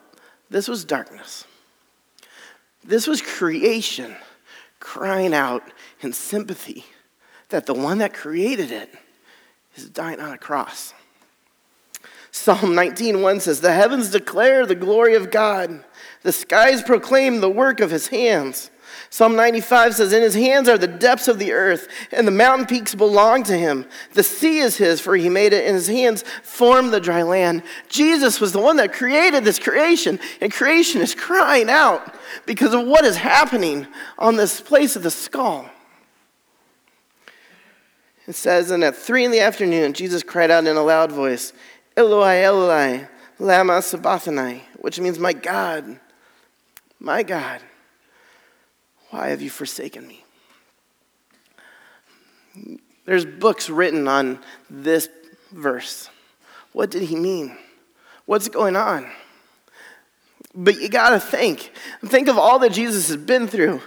this 0.49 0.67
was 0.67 0.83
darkness. 0.83 1.45
This 2.83 3.07
was 3.07 3.21
creation 3.21 4.15
crying 4.79 5.33
out 5.33 5.63
in 6.01 6.11
sympathy 6.11 6.85
that 7.49 7.65
the 7.65 7.73
one 7.73 7.99
that 7.99 8.13
created 8.13 8.71
it 8.71 8.93
is 9.75 9.89
dying 9.89 10.19
on 10.19 10.33
a 10.33 10.37
cross. 10.37 10.93
Psalm 12.33 12.73
19:1 12.73 13.39
says, 13.39 13.61
"The 13.61 13.73
heavens 13.73 14.09
declare 14.09 14.65
the 14.65 14.73
glory 14.73 15.13
of 15.13 15.29
God. 15.29 15.83
The 16.23 16.31
skies 16.33 16.81
proclaim 16.81 17.39
the 17.39 17.49
work 17.49 17.79
of 17.79 17.91
his 17.91 18.07
hands." 18.07 18.71
Psalm 19.11 19.35
95 19.35 19.95
says, 19.95 20.11
In 20.11 20.23
his 20.23 20.33
hands 20.33 20.67
are 20.67 20.77
the 20.77 20.87
depths 20.87 21.27
of 21.27 21.37
the 21.37 21.53
earth, 21.53 21.87
and 22.11 22.27
the 22.27 22.31
mountain 22.31 22.65
peaks 22.65 22.95
belong 22.95 23.43
to 23.43 23.55
him. 23.55 23.85
The 24.13 24.23
sea 24.23 24.57
is 24.57 24.77
his, 24.77 24.99
for 24.99 25.15
he 25.15 25.29
made 25.29 25.53
it, 25.53 25.65
and 25.65 25.75
his 25.75 25.87
hands 25.87 26.23
formed 26.41 26.91
the 26.91 26.99
dry 26.99 27.21
land. 27.21 27.61
Jesus 27.89 28.41
was 28.41 28.53
the 28.53 28.59
one 28.59 28.77
that 28.77 28.91
created 28.91 29.45
this 29.45 29.59
creation, 29.59 30.19
and 30.41 30.51
creation 30.51 31.01
is 31.01 31.13
crying 31.13 31.69
out 31.69 32.15
because 32.47 32.73
of 32.73 32.87
what 32.87 33.05
is 33.05 33.17
happening 33.17 33.85
on 34.17 34.35
this 34.35 34.59
place 34.59 34.95
of 34.95 35.03
the 35.03 35.11
skull. 35.11 35.69
It 38.27 38.35
says, 38.35 38.71
And 38.71 38.83
at 38.83 38.95
three 38.95 39.25
in 39.25 39.31
the 39.31 39.41
afternoon, 39.41 39.93
Jesus 39.93 40.23
cried 40.23 40.49
out 40.49 40.65
in 40.65 40.77
a 40.77 40.83
loud 40.83 41.11
voice, 41.11 41.53
Eloi, 41.95 42.43
Eloi, 42.43 43.07
lama 43.39 43.81
sabachthani, 43.81 44.63
which 44.79 44.99
means, 44.99 45.19
My 45.19 45.33
God, 45.33 45.99
my 46.99 47.23
God, 47.23 47.61
why 49.09 49.29
have 49.29 49.41
you 49.41 49.49
forsaken 49.49 50.07
me? 50.07 50.23
There's 53.05 53.25
books 53.25 53.69
written 53.69 54.07
on 54.07 54.39
this 54.69 55.09
verse. 55.51 56.09
What 56.71 56.89
did 56.89 57.03
he 57.03 57.15
mean? 57.15 57.57
What's 58.25 58.47
going 58.47 58.75
on? 58.75 59.09
But 60.55 60.79
you 60.79 60.87
got 60.87 61.11
to 61.11 61.19
think. 61.19 61.71
Think 62.05 62.27
of 62.27 62.37
all 62.37 62.59
that 62.59 62.71
Jesus 62.71 63.07
has 63.09 63.17
been 63.17 63.47
through 63.47 63.81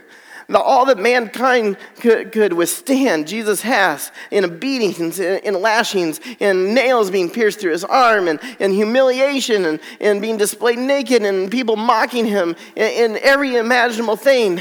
the, 0.48 0.60
all 0.60 0.86
that 0.86 0.98
mankind 0.98 1.76
could, 1.96 2.30
could 2.30 2.52
withstand, 2.52 3.26
Jesus 3.26 3.62
has 3.62 4.12
in 4.30 4.58
beatings, 4.58 5.18
in, 5.18 5.38
in 5.40 5.60
lashings, 5.60 6.20
in 6.38 6.72
nails 6.72 7.10
being 7.10 7.30
pierced 7.30 7.60
through 7.60 7.72
his 7.72 7.84
arm, 7.84 8.28
and, 8.28 8.40
humiliation, 8.72 9.64
and, 9.64 9.80
and 10.00 10.20
being 10.20 10.36
displayed 10.36 10.78
naked, 10.78 11.22
and 11.22 11.50
people 11.50 11.76
mocking 11.76 12.26
him, 12.26 12.54
in, 12.76 13.12
in 13.12 13.18
every 13.22 13.56
imaginable 13.56 14.16
thing. 14.16 14.60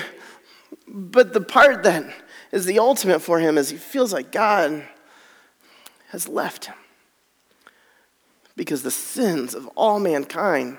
But 0.88 1.34
the 1.34 1.42
part 1.42 1.84
that 1.84 2.06
is 2.52 2.66
the 2.66 2.80
ultimate 2.80 3.20
for 3.20 3.40
him 3.40 3.58
is 3.58 3.70
he 3.70 3.78
feels 3.78 4.12
like 4.12 4.32
God 4.32 4.84
has 6.10 6.28
left 6.28 6.66
him 6.66 6.76
because 8.56 8.84
the 8.84 8.92
sins 8.92 9.54
of 9.54 9.68
all 9.76 10.00
mankind 10.00 10.78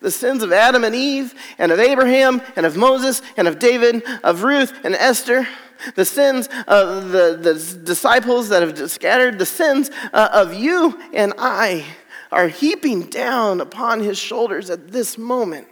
the 0.00 0.10
sins 0.10 0.42
of 0.42 0.52
Adam 0.52 0.84
and 0.84 0.94
Eve, 0.94 1.34
and 1.58 1.72
of 1.72 1.78
Abraham, 1.80 2.42
and 2.56 2.66
of 2.66 2.76
Moses, 2.76 3.22
and 3.36 3.48
of 3.48 3.58
David, 3.58 4.02
of 4.22 4.42
Ruth 4.42 4.72
and 4.84 4.94
Esther, 4.94 5.46
the 5.94 6.04
sins 6.04 6.48
of 6.66 7.10
the, 7.10 7.38
the 7.40 7.80
disciples 7.84 8.48
that 8.48 8.62
have 8.62 8.90
scattered, 8.90 9.38
the 9.38 9.46
sins 9.46 9.90
uh, 10.12 10.28
of 10.32 10.54
you 10.54 11.00
and 11.12 11.32
I 11.38 11.84
are 12.32 12.48
heaping 12.48 13.02
down 13.02 13.60
upon 13.60 14.00
his 14.00 14.18
shoulders 14.18 14.70
at 14.70 14.88
this 14.88 15.16
moment. 15.16 15.68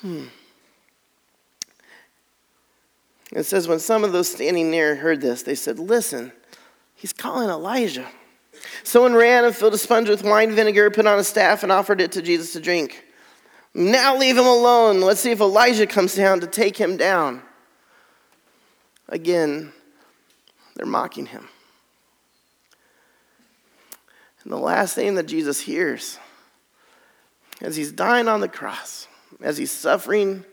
Hmm. 0.00 0.24
It 3.32 3.44
says, 3.44 3.66
when 3.66 3.78
some 3.78 4.04
of 4.04 4.12
those 4.12 4.30
standing 4.30 4.70
near 4.70 4.96
heard 4.96 5.20
this, 5.20 5.42
they 5.42 5.54
said, 5.54 5.78
Listen, 5.78 6.32
he's 6.94 7.12
calling 7.12 7.48
Elijah. 7.48 8.08
Someone 8.84 9.14
ran 9.14 9.44
and 9.44 9.54
filled 9.54 9.74
a 9.74 9.78
sponge 9.78 10.08
with 10.08 10.22
wine 10.22 10.52
vinegar, 10.52 10.90
put 10.90 11.06
on 11.06 11.18
a 11.18 11.24
staff, 11.24 11.62
and 11.62 11.72
offered 11.72 12.00
it 12.00 12.12
to 12.12 12.22
Jesus 12.22 12.52
to 12.52 12.60
drink. 12.60 13.04
Now 13.74 14.16
leave 14.16 14.36
him 14.36 14.46
alone. 14.46 15.00
Let's 15.00 15.20
see 15.20 15.30
if 15.30 15.40
Elijah 15.40 15.86
comes 15.86 16.14
down 16.14 16.40
to 16.40 16.46
take 16.46 16.76
him 16.76 16.96
down. 16.96 17.42
Again, 19.08 19.72
they're 20.74 20.86
mocking 20.86 21.26
him. 21.26 21.48
And 24.42 24.52
the 24.52 24.58
last 24.58 24.94
thing 24.94 25.14
that 25.14 25.26
Jesus 25.26 25.60
hears 25.60 26.18
as 27.60 27.76
he's 27.76 27.92
dying 27.92 28.26
on 28.26 28.40
the 28.40 28.48
cross, 28.48 29.06
as 29.40 29.56
he's 29.56 29.70
suffering, 29.70 30.44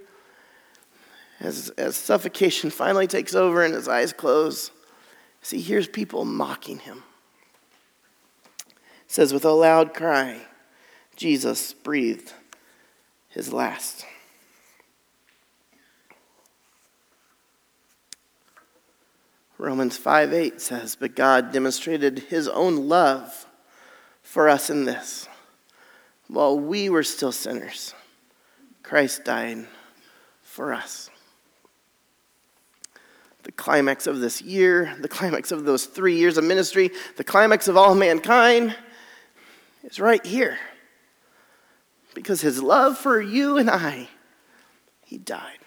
as, 1.39 1.69
as 1.71 1.95
suffocation 1.95 2.69
finally 2.69 3.07
takes 3.07 3.33
over 3.33 3.63
and 3.63 3.73
his 3.73 3.87
eyes 3.87 4.13
close, 4.13 4.71
he 5.41 5.59
hears 5.59 5.87
people 5.87 6.25
mocking 6.25 6.79
him 6.79 7.03
says, 9.09 9.33
with 9.33 9.43
a 9.43 9.51
loud 9.51 9.93
cry, 9.93 10.39
Jesus 11.15 11.73
breathed 11.73 12.31
his 13.27 13.51
last. 13.51 14.05
Romans 19.57 19.97
5 19.97 20.31
8 20.31 20.61
says, 20.61 20.95
But 20.95 21.15
God 21.15 21.51
demonstrated 21.51 22.19
his 22.19 22.47
own 22.47 22.87
love 22.87 23.47
for 24.21 24.47
us 24.47 24.69
in 24.69 24.85
this. 24.85 25.27
While 26.27 26.59
we 26.59 26.87
were 26.87 27.03
still 27.03 27.31
sinners, 27.31 27.95
Christ 28.83 29.25
died 29.25 29.65
for 30.43 30.71
us. 30.71 31.09
The 33.41 33.51
climax 33.53 34.05
of 34.05 34.19
this 34.19 34.39
year, 34.39 34.95
the 35.01 35.07
climax 35.07 35.51
of 35.51 35.65
those 35.65 35.85
three 35.85 36.15
years 36.15 36.37
of 36.37 36.43
ministry, 36.43 36.91
the 37.17 37.23
climax 37.23 37.67
of 37.67 37.75
all 37.75 37.95
mankind 37.95 38.75
is 39.89 40.00
right 40.00 40.25
here. 40.25 40.58
Because 42.13 42.41
his 42.41 42.62
love 42.62 42.98
for 42.98 43.22
you 43.22 43.58
and 43.58 43.69
I, 43.69 44.10
he 45.05 45.17
died. 45.17 45.60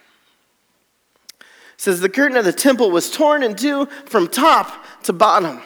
It 1.40 1.46
says 1.76 2.00
the 2.00 2.08
curtain 2.08 2.36
of 2.36 2.44
the 2.44 2.52
temple 2.52 2.90
was 2.90 3.10
torn 3.10 3.42
in 3.42 3.56
two 3.56 3.86
from 4.06 4.28
top 4.28 4.84
to 5.04 5.12
bottom. 5.12 5.60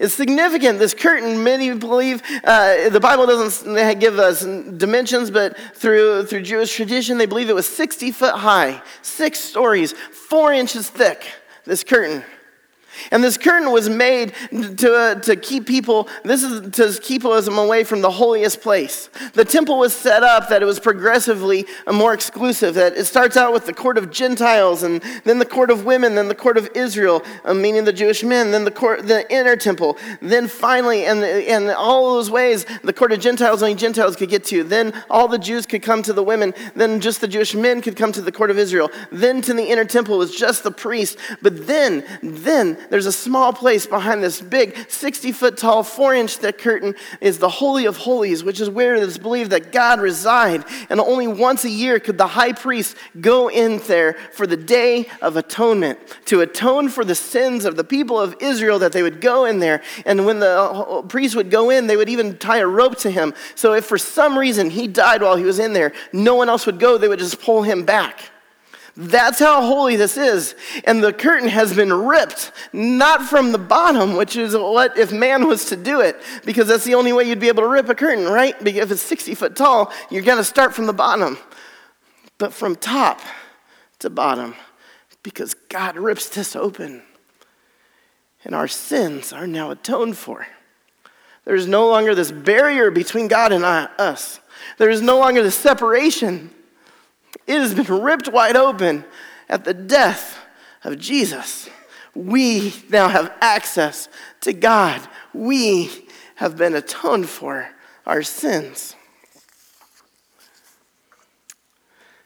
It's 0.00 0.14
significant. 0.14 0.78
This 0.78 0.94
curtain, 0.94 1.44
many 1.44 1.72
believe, 1.74 2.22
uh, 2.42 2.88
the 2.88 3.00
Bible 3.00 3.26
doesn't 3.26 4.00
give 4.00 4.18
us 4.18 4.44
dimensions, 4.44 5.30
but 5.30 5.56
through, 5.74 6.26
through 6.26 6.42
Jewish 6.42 6.74
tradition, 6.74 7.18
they 7.18 7.26
believe 7.26 7.48
it 7.48 7.54
was 7.54 7.68
60 7.68 8.10
foot 8.10 8.34
high, 8.34 8.82
six 9.02 9.38
stories, 9.38 9.92
four 9.92 10.52
inches 10.52 10.88
thick, 10.88 11.26
this 11.64 11.84
curtain. 11.84 12.24
And 13.10 13.22
this 13.22 13.36
curtain 13.36 13.70
was 13.70 13.88
made 13.88 14.32
to, 14.50 15.20
to 15.22 15.36
keep 15.36 15.66
people, 15.66 16.08
this 16.24 16.42
is 16.42 16.70
to 16.72 17.00
keep 17.00 17.22
them 17.22 17.58
away 17.58 17.84
from 17.84 18.00
the 18.00 18.10
holiest 18.10 18.60
place. 18.60 19.08
The 19.32 19.44
temple 19.44 19.78
was 19.78 19.94
set 19.94 20.22
up 20.22 20.48
that 20.48 20.62
it 20.62 20.66
was 20.66 20.80
progressively 20.80 21.66
more 21.90 22.12
exclusive, 22.12 22.74
that 22.74 22.96
it 22.96 23.04
starts 23.04 23.36
out 23.36 23.52
with 23.52 23.66
the 23.66 23.72
court 23.72 23.98
of 23.98 24.10
Gentiles, 24.10 24.82
and 24.82 25.02
then 25.24 25.38
the 25.38 25.46
court 25.46 25.70
of 25.70 25.84
women, 25.84 26.14
then 26.14 26.28
the 26.28 26.34
court 26.34 26.56
of 26.56 26.68
Israel, 26.74 27.22
uh, 27.44 27.54
meaning 27.54 27.84
the 27.84 27.92
Jewish 27.92 28.22
men, 28.22 28.50
then 28.50 28.64
the 28.64 28.70
court, 28.70 29.06
the 29.06 29.30
inner 29.32 29.56
temple, 29.56 29.96
then 30.20 30.48
finally, 30.48 31.04
and, 31.04 31.24
and 31.24 31.70
all 31.70 32.14
those 32.14 32.30
ways, 32.30 32.66
the 32.82 32.92
court 32.92 33.12
of 33.12 33.20
Gentiles 33.20 33.62
only 33.62 33.74
Gentiles 33.74 34.16
could 34.16 34.28
get 34.28 34.44
to. 34.44 34.64
Then 34.64 34.92
all 35.10 35.28
the 35.28 35.38
Jews 35.38 35.66
could 35.66 35.82
come 35.82 36.02
to 36.02 36.12
the 36.12 36.22
women, 36.22 36.54
then 36.74 37.00
just 37.00 37.20
the 37.20 37.28
Jewish 37.28 37.54
men 37.54 37.80
could 37.80 37.96
come 37.96 38.12
to 38.12 38.22
the 38.22 38.32
court 38.32 38.50
of 38.50 38.58
Israel. 38.58 38.90
Then 39.10 39.42
to 39.42 39.54
the 39.54 39.64
inner 39.64 39.84
temple 39.84 40.18
was 40.18 40.34
just 40.34 40.62
the 40.62 40.70
priest. 40.70 41.18
But 41.42 41.66
then, 41.66 42.04
then, 42.22 42.78
there's 42.90 43.06
a 43.06 43.12
small 43.12 43.52
place 43.52 43.86
behind 43.86 44.22
this 44.22 44.40
big 44.40 44.76
60 44.88 45.32
foot 45.32 45.56
tall, 45.56 45.82
four 45.82 46.14
inch 46.14 46.36
thick 46.36 46.58
curtain 46.58 46.94
is 47.20 47.38
the 47.38 47.48
Holy 47.48 47.86
of 47.86 47.96
Holies, 47.96 48.44
which 48.44 48.60
is 48.60 48.70
where 48.70 48.94
it 48.94 49.02
is 49.02 49.18
believed 49.18 49.50
that 49.50 49.72
God 49.72 50.00
reside. 50.00 50.64
And 50.90 51.00
only 51.00 51.26
once 51.26 51.64
a 51.64 51.70
year 51.70 51.98
could 52.00 52.18
the 52.18 52.26
high 52.26 52.52
priest 52.52 52.96
go 53.20 53.48
in 53.48 53.78
there 53.86 54.14
for 54.32 54.46
the 54.46 54.56
day 54.56 55.06
of 55.22 55.36
atonement 55.36 55.98
to 56.26 56.40
atone 56.40 56.88
for 56.88 57.04
the 57.04 57.14
sins 57.14 57.64
of 57.64 57.76
the 57.76 57.84
people 57.84 58.20
of 58.20 58.36
Israel 58.40 58.78
that 58.80 58.92
they 58.92 59.02
would 59.02 59.20
go 59.20 59.44
in 59.44 59.58
there. 59.58 59.82
And 60.06 60.26
when 60.26 60.40
the 60.40 61.04
priest 61.08 61.36
would 61.36 61.50
go 61.50 61.70
in, 61.70 61.86
they 61.86 61.96
would 61.96 62.08
even 62.08 62.38
tie 62.38 62.58
a 62.58 62.66
rope 62.66 62.96
to 62.98 63.10
him. 63.10 63.34
So 63.54 63.74
if 63.74 63.84
for 63.84 63.98
some 63.98 64.38
reason 64.38 64.70
he 64.70 64.86
died 64.88 65.22
while 65.22 65.36
he 65.36 65.44
was 65.44 65.58
in 65.58 65.72
there, 65.72 65.92
no 66.12 66.34
one 66.34 66.48
else 66.48 66.66
would 66.66 66.78
go, 66.78 66.98
they 66.98 67.08
would 67.08 67.18
just 67.18 67.40
pull 67.40 67.62
him 67.62 67.84
back. 67.84 68.30
That's 68.96 69.40
how 69.40 69.60
holy 69.60 69.96
this 69.96 70.16
is. 70.16 70.54
And 70.84 71.02
the 71.02 71.12
curtain 71.12 71.48
has 71.48 71.74
been 71.74 71.92
ripped, 71.92 72.52
not 72.72 73.22
from 73.22 73.50
the 73.50 73.58
bottom, 73.58 74.16
which 74.16 74.36
is 74.36 74.56
what 74.56 74.96
if 74.96 75.12
man 75.12 75.48
was 75.48 75.64
to 75.66 75.76
do 75.76 76.00
it, 76.00 76.20
because 76.44 76.68
that's 76.68 76.84
the 76.84 76.94
only 76.94 77.12
way 77.12 77.24
you'd 77.24 77.40
be 77.40 77.48
able 77.48 77.62
to 77.62 77.68
rip 77.68 77.88
a 77.88 77.94
curtain, 77.94 78.24
right? 78.24 78.56
Because 78.62 78.84
if 78.84 78.92
it's 78.92 79.02
60 79.02 79.34
foot 79.34 79.56
tall, 79.56 79.92
you're 80.10 80.22
going 80.22 80.38
to 80.38 80.44
start 80.44 80.74
from 80.74 80.86
the 80.86 80.92
bottom, 80.92 81.38
but 82.38 82.52
from 82.52 82.76
top 82.76 83.20
to 83.98 84.10
bottom, 84.10 84.54
because 85.24 85.54
God 85.54 85.96
rips 85.96 86.28
this 86.28 86.54
open. 86.54 87.02
And 88.44 88.54
our 88.54 88.68
sins 88.68 89.32
are 89.32 89.46
now 89.46 89.70
atoned 89.70 90.18
for. 90.18 90.46
There's 91.44 91.66
no 91.66 91.88
longer 91.88 92.14
this 92.14 92.30
barrier 92.30 92.90
between 92.90 93.26
God 93.26 93.52
and 93.52 93.64
uh, 93.64 93.88
us. 93.98 94.38
There 94.78 94.90
is 94.90 95.02
no 95.02 95.18
longer 95.18 95.42
this 95.42 95.56
separation. 95.56 96.50
It 97.46 97.58
has 97.58 97.74
been 97.74 98.02
ripped 98.02 98.28
wide 98.28 98.56
open 98.56 99.04
at 99.48 99.64
the 99.64 99.74
death 99.74 100.38
of 100.82 100.98
Jesus. 100.98 101.68
We 102.14 102.74
now 102.88 103.08
have 103.08 103.32
access 103.40 104.08
to 104.42 104.52
God. 104.52 105.00
We 105.32 106.06
have 106.36 106.56
been 106.56 106.74
atoned 106.74 107.28
for 107.28 107.70
our 108.06 108.22
sins. 108.22 108.96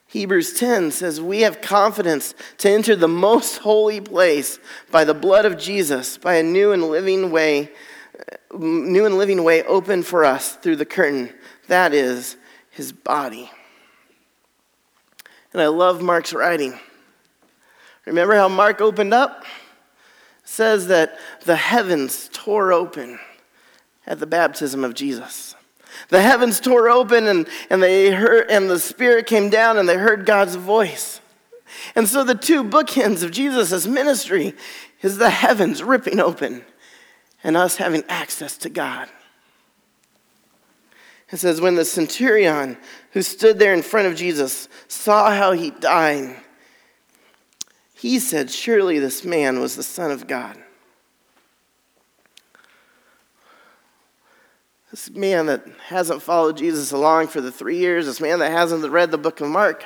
Hebrews 0.08 0.54
10 0.54 0.90
says, 0.90 1.20
We 1.20 1.42
have 1.42 1.60
confidence 1.60 2.34
to 2.58 2.70
enter 2.70 2.96
the 2.96 3.08
most 3.08 3.58
holy 3.58 4.00
place 4.00 4.58
by 4.90 5.04
the 5.04 5.14
blood 5.14 5.44
of 5.44 5.58
Jesus, 5.58 6.16
by 6.16 6.36
a 6.36 6.42
new 6.42 6.72
and 6.72 6.84
living 6.84 7.30
way, 7.30 7.70
new 8.54 9.04
and 9.04 9.18
living 9.18 9.44
way 9.44 9.62
open 9.64 10.02
for 10.02 10.24
us 10.24 10.56
through 10.56 10.76
the 10.76 10.86
curtain. 10.86 11.30
That 11.66 11.92
is 11.92 12.36
his 12.70 12.90
body. 12.90 13.50
And 15.58 15.64
I 15.64 15.70
love 15.70 16.00
Mark's 16.00 16.32
writing. 16.32 16.78
Remember 18.06 18.36
how 18.36 18.48
Mark 18.48 18.80
opened 18.80 19.12
up? 19.12 19.40
It 19.42 20.48
says 20.48 20.86
that 20.86 21.18
the 21.46 21.56
heavens 21.56 22.30
tore 22.32 22.72
open 22.72 23.18
at 24.06 24.20
the 24.20 24.26
baptism 24.26 24.84
of 24.84 24.94
Jesus. 24.94 25.56
The 26.10 26.22
heavens 26.22 26.60
tore 26.60 26.88
open 26.88 27.26
and, 27.26 27.48
and 27.70 27.82
they 27.82 28.12
heard 28.12 28.48
and 28.48 28.70
the 28.70 28.78
Spirit 28.78 29.26
came 29.26 29.50
down 29.50 29.78
and 29.78 29.88
they 29.88 29.96
heard 29.96 30.24
God's 30.24 30.54
voice. 30.54 31.20
And 31.96 32.08
so 32.08 32.22
the 32.22 32.36
two 32.36 32.62
bookends 32.62 33.24
of 33.24 33.32
Jesus' 33.32 33.84
ministry 33.84 34.54
is 35.02 35.18
the 35.18 35.30
heavens 35.30 35.82
ripping 35.82 36.20
open 36.20 36.62
and 37.42 37.56
us 37.56 37.78
having 37.78 38.04
access 38.08 38.56
to 38.58 38.68
God. 38.68 39.08
It 41.30 41.38
says, 41.38 41.60
When 41.60 41.74
the 41.74 41.84
centurion 41.84 42.78
who 43.12 43.22
stood 43.22 43.58
there 43.58 43.74
in 43.74 43.82
front 43.82 44.06
of 44.06 44.16
Jesus 44.16 44.68
saw 44.88 45.30
how 45.30 45.52
he 45.52 45.70
died, 45.70 46.36
he 47.94 48.18
said, 48.18 48.50
Surely 48.50 48.98
this 48.98 49.24
man 49.24 49.60
was 49.60 49.76
the 49.76 49.82
Son 49.82 50.10
of 50.10 50.26
God. 50.26 50.56
This 54.90 55.10
man 55.10 55.46
that 55.46 55.66
hasn't 55.88 56.22
followed 56.22 56.56
Jesus 56.56 56.92
along 56.92 57.26
for 57.26 57.42
the 57.42 57.52
three 57.52 57.76
years, 57.76 58.06
this 58.06 58.20
man 58.20 58.38
that 58.38 58.52
hasn't 58.52 58.90
read 58.90 59.10
the 59.10 59.18
book 59.18 59.40
of 59.40 59.48
Mark, 59.48 59.84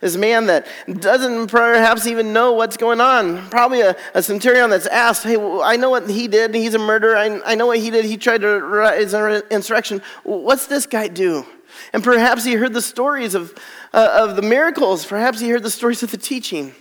this 0.00 0.16
man 0.16 0.46
that 0.46 0.66
doesn't 1.00 1.48
perhaps 1.48 2.06
even 2.06 2.32
know 2.32 2.52
what's 2.52 2.76
going 2.76 3.00
on. 3.00 3.48
Probably 3.50 3.80
a, 3.80 3.96
a 4.14 4.22
centurion 4.22 4.70
that's 4.70 4.86
asked, 4.86 5.24
Hey, 5.24 5.36
I 5.36 5.76
know 5.76 5.90
what 5.90 6.08
he 6.08 6.28
did. 6.28 6.54
He's 6.54 6.74
a 6.74 6.78
murderer. 6.78 7.16
I, 7.16 7.40
I 7.44 7.54
know 7.54 7.66
what 7.66 7.78
he 7.78 7.90
did. 7.90 8.04
He 8.04 8.16
tried 8.16 8.42
to 8.42 8.60
rise 8.60 9.14
an 9.14 9.42
insurrection. 9.50 10.02
What's 10.22 10.66
this 10.66 10.86
guy 10.86 11.08
do? 11.08 11.46
And 11.92 12.04
perhaps 12.04 12.44
he 12.44 12.54
heard 12.54 12.72
the 12.72 12.82
stories 12.82 13.34
of, 13.34 13.54
uh, 13.92 14.26
of 14.28 14.36
the 14.36 14.42
miracles. 14.42 15.04
Perhaps 15.04 15.40
he 15.40 15.48
heard 15.48 15.62
the 15.62 15.70
stories 15.70 16.02
of 16.02 16.10
the 16.10 16.16
teaching. 16.16 16.74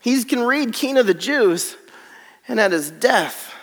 He 0.00 0.22
can 0.24 0.40
read 0.40 0.72
King 0.72 0.98
of 0.98 1.06
the 1.06 1.14
Jews. 1.14 1.76
And 2.48 2.58
at 2.58 2.72
his 2.72 2.90
death, 2.90 3.54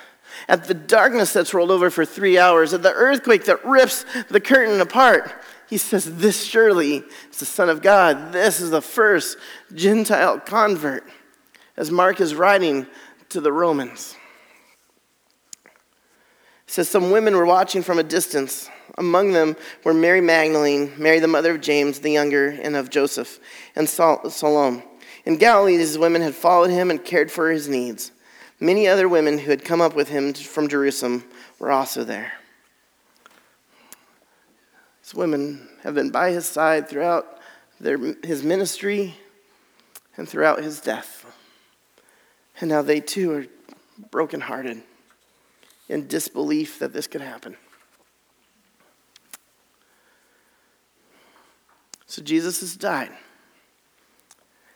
at 0.48 0.66
the 0.66 0.74
darkness 0.74 1.34
that's 1.34 1.54
rolled 1.54 1.72
over 1.72 1.90
for 1.90 2.06
three 2.06 2.38
hours, 2.38 2.74
at 2.74 2.84
the 2.84 2.94
earthquake 2.94 3.46
that 3.46 3.64
rips 3.66 4.06
the 4.30 4.40
curtain 4.40 4.80
apart, 4.80 5.37
he 5.68 5.78
says, 5.78 6.18
This 6.18 6.44
surely 6.44 7.04
is 7.30 7.40
the 7.40 7.46
Son 7.46 7.70
of 7.70 7.82
God. 7.82 8.32
This 8.32 8.60
is 8.60 8.72
the 8.72 8.82
first 8.82 9.38
Gentile 9.74 10.40
convert, 10.40 11.04
as 11.76 11.92
Mark 11.92 12.22
is 12.22 12.34
writing 12.34 12.88
to 13.30 13.42
the 13.42 13.52
Romans. 13.52 14.16
He 16.66 16.72
says, 16.72 16.90
Some 16.90 17.12
women 17.12 17.36
were 17.36 17.46
watching 17.46 17.84
from 17.84 18.00
a 18.00 18.04
distance. 18.04 18.70
Among 18.98 19.32
them 19.32 19.56
were 19.84 19.94
Mary 19.94 20.22
Magdalene, 20.22 20.92
Mary 20.98 21.20
the 21.20 21.28
mother 21.28 21.52
of 21.56 21.62
James 21.62 22.00
the 22.00 22.12
younger, 22.12 22.50
and 22.50 22.76
of 22.76 22.90
Joseph, 22.90 23.40
and 23.76 23.88
Salome. 23.88 24.84
In 25.26 25.36
Galilee, 25.36 25.78
these 25.78 25.98
women 25.98 26.22
had 26.22 26.34
followed 26.34 26.70
him 26.70 26.90
and 26.90 27.04
cared 27.04 27.32
for 27.32 27.52
his 27.52 27.68
needs. 27.68 28.12
Many 28.60 28.88
other 28.88 29.08
women 29.08 29.38
who 29.38 29.52
had 29.52 29.64
come 29.64 29.82
up 29.82 29.94
with 29.94 30.10
him 30.10 30.34
from 30.34 30.68
Jerusalem 30.68 31.26
were 31.60 31.72
also 31.72 32.04
there. 32.04 32.32
These 35.08 35.16
women 35.16 35.70
have 35.84 35.96
been 35.96 36.10
by 36.10 36.32
his 36.32 36.46
side 36.46 36.90
throughout 36.90 37.40
their, 37.80 37.98
his 38.26 38.44
ministry 38.44 39.16
and 40.18 40.28
throughout 40.28 40.62
his 40.62 40.82
death. 40.82 41.26
And 42.60 42.70
now 42.70 42.82
they 42.82 43.00
too 43.00 43.32
are 43.32 43.46
brokenhearted 44.12 44.84
in 45.88 46.08
disbelief 46.08 46.80
that 46.80 46.92
this 46.92 47.08
could 47.08 47.22
happen. 47.22 47.56
So 52.06 52.22
Jesus 52.22 52.60
has 52.60 52.76
died. 52.76 53.12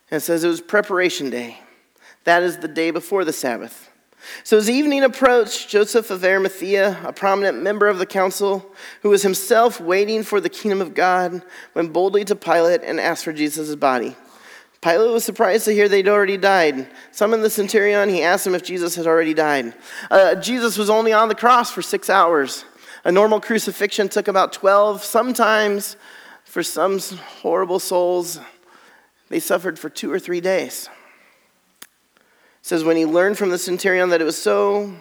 And 0.09 0.19
it 0.19 0.21
says 0.21 0.45
it 0.45 0.47
was 0.47 0.61
preparation 0.61 1.29
day. 1.29 1.59
That 2.23 2.41
is 2.41 2.59
the 2.59 2.69
day 2.69 2.91
before 2.91 3.25
the 3.25 3.33
Sabbath. 3.33 3.90
So 4.43 4.57
as 4.57 4.69
evening 4.69 5.03
approached, 5.03 5.69
Joseph 5.69 6.09
of 6.11 6.23
Arimathea, 6.23 6.99
a 7.03 7.13
prominent 7.13 7.61
member 7.61 7.87
of 7.87 7.99
the 7.99 8.05
council, 8.05 8.65
who 9.01 9.09
was 9.09 9.23
himself 9.23 9.79
waiting 9.79 10.23
for 10.23 10.39
the 10.39 10.49
kingdom 10.49 10.81
of 10.81 10.93
God, 10.93 11.41
went 11.73 11.93
boldly 11.93 12.25
to 12.25 12.35
Pilate 12.35 12.81
and 12.83 12.99
asked 12.99 13.23
for 13.23 13.33
Jesus' 13.33 13.75
body. 13.75 14.15
Pilate 14.81 15.11
was 15.11 15.23
surprised 15.23 15.65
to 15.65 15.73
hear 15.73 15.87
they'd 15.87 16.07
already 16.07 16.37
died. 16.37 16.87
Summoned 17.11 17.43
the 17.43 17.49
centurion, 17.49 18.09
he 18.09 18.23
asked 18.23 18.47
him 18.47 18.55
if 18.55 18.63
Jesus 18.63 18.95
had 18.95 19.05
already 19.05 19.33
died. 19.33 19.75
Uh, 20.09 20.35
Jesus 20.35 20.77
was 20.77 20.89
only 20.89 21.13
on 21.13 21.27
the 21.27 21.35
cross 21.35 21.69
for 21.69 21.83
six 21.83 22.09
hours. 22.09 22.65
A 23.03 23.11
normal 23.11 23.39
crucifixion 23.39 24.09
took 24.09 24.27
about 24.27 24.53
12. 24.53 25.03
Sometimes, 25.03 25.97
for 26.45 26.63
some 26.63 26.99
horrible 26.99 27.79
souls, 27.79 28.39
they 29.29 29.39
suffered 29.39 29.77
for 29.77 29.89
two 29.89 30.11
or 30.11 30.19
three 30.19 30.41
days 30.41 30.89
says, 32.61 32.83
When 32.83 32.97
he 32.97 33.05
learned 33.05 33.37
from 33.37 33.49
the 33.49 33.57
centurion 33.57 34.09
that 34.09 34.21
it 34.21 34.25
was 34.25 34.41
so, 34.41 34.93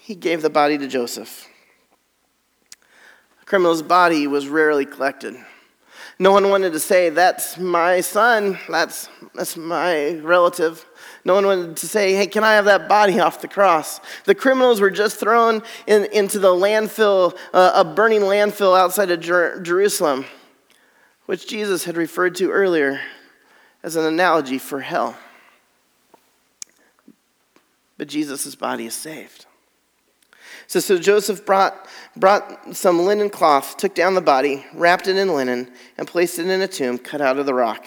he 0.00 0.14
gave 0.14 0.42
the 0.42 0.50
body 0.50 0.78
to 0.78 0.86
Joseph. 0.86 1.48
The 3.40 3.46
criminal's 3.46 3.82
body 3.82 4.26
was 4.26 4.48
rarely 4.48 4.86
collected. 4.86 5.36
No 6.18 6.32
one 6.32 6.48
wanted 6.48 6.72
to 6.72 6.80
say, 6.80 7.10
That's 7.10 7.58
my 7.58 8.00
son, 8.00 8.58
that's, 8.68 9.08
that's 9.34 9.56
my 9.56 10.14
relative. 10.14 10.84
No 11.24 11.34
one 11.34 11.46
wanted 11.46 11.76
to 11.78 11.88
say, 11.88 12.14
Hey, 12.14 12.26
can 12.26 12.44
I 12.44 12.54
have 12.54 12.64
that 12.64 12.88
body 12.88 13.20
off 13.20 13.40
the 13.40 13.48
cross? 13.48 14.00
The 14.24 14.34
criminals 14.34 14.80
were 14.80 14.90
just 14.90 15.20
thrown 15.20 15.62
in, 15.86 16.06
into 16.06 16.38
the 16.38 16.48
landfill, 16.48 17.36
uh, 17.52 17.72
a 17.74 17.84
burning 17.84 18.22
landfill 18.22 18.78
outside 18.78 19.10
of 19.10 19.20
Jer- 19.20 19.60
Jerusalem, 19.60 20.24
which 21.26 21.46
Jesus 21.46 21.84
had 21.84 21.96
referred 21.96 22.34
to 22.36 22.50
earlier 22.50 23.00
as 23.82 23.96
an 23.96 24.04
analogy 24.04 24.58
for 24.58 24.80
hell 24.80 25.16
but 27.98 28.08
Jesus' 28.08 28.54
body 28.54 28.86
is 28.86 28.94
saved. 28.94 29.46
So, 30.66 30.80
so 30.80 30.98
Joseph 30.98 31.46
brought, 31.46 31.88
brought 32.16 32.74
some 32.74 33.04
linen 33.04 33.30
cloth, 33.30 33.76
took 33.76 33.94
down 33.94 34.14
the 34.14 34.20
body, 34.20 34.66
wrapped 34.74 35.06
it 35.06 35.16
in 35.16 35.32
linen, 35.32 35.70
and 35.96 36.08
placed 36.08 36.38
it 36.38 36.46
in 36.46 36.60
a 36.60 36.68
tomb 36.68 36.98
cut 36.98 37.20
out 37.20 37.38
of 37.38 37.46
the 37.46 37.54
rock. 37.54 37.86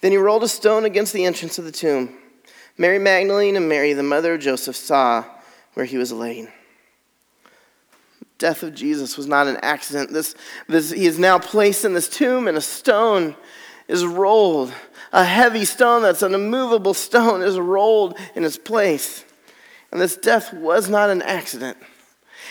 Then 0.00 0.12
he 0.12 0.18
rolled 0.18 0.42
a 0.42 0.48
stone 0.48 0.84
against 0.84 1.12
the 1.12 1.24
entrance 1.24 1.58
of 1.58 1.64
the 1.64 1.72
tomb. 1.72 2.16
Mary 2.78 2.98
Magdalene 2.98 3.56
and 3.56 3.68
Mary, 3.68 3.92
the 3.92 4.02
mother 4.02 4.34
of 4.34 4.40
Joseph, 4.40 4.76
saw 4.76 5.24
where 5.74 5.86
he 5.86 5.98
was 5.98 6.12
laid. 6.12 6.50
Death 8.38 8.62
of 8.62 8.74
Jesus 8.74 9.18
was 9.18 9.26
not 9.26 9.46
an 9.46 9.58
accident. 9.58 10.10
This, 10.12 10.34
this, 10.66 10.90
he 10.90 11.06
is 11.06 11.18
now 11.18 11.38
placed 11.38 11.84
in 11.84 11.92
this 11.92 12.08
tomb, 12.08 12.48
and 12.48 12.56
a 12.56 12.62
stone 12.62 13.36
is 13.86 14.04
rolled. 14.06 14.72
A 15.12 15.24
heavy 15.24 15.66
stone 15.66 16.02
that's 16.02 16.22
an 16.22 16.32
immovable 16.32 16.94
stone 16.94 17.42
is 17.42 17.58
rolled 17.58 18.18
in 18.34 18.44
its 18.44 18.56
place. 18.56 19.24
And 19.92 20.00
this 20.00 20.16
death 20.16 20.52
was 20.52 20.88
not 20.88 21.10
an 21.10 21.22
accident. 21.22 21.76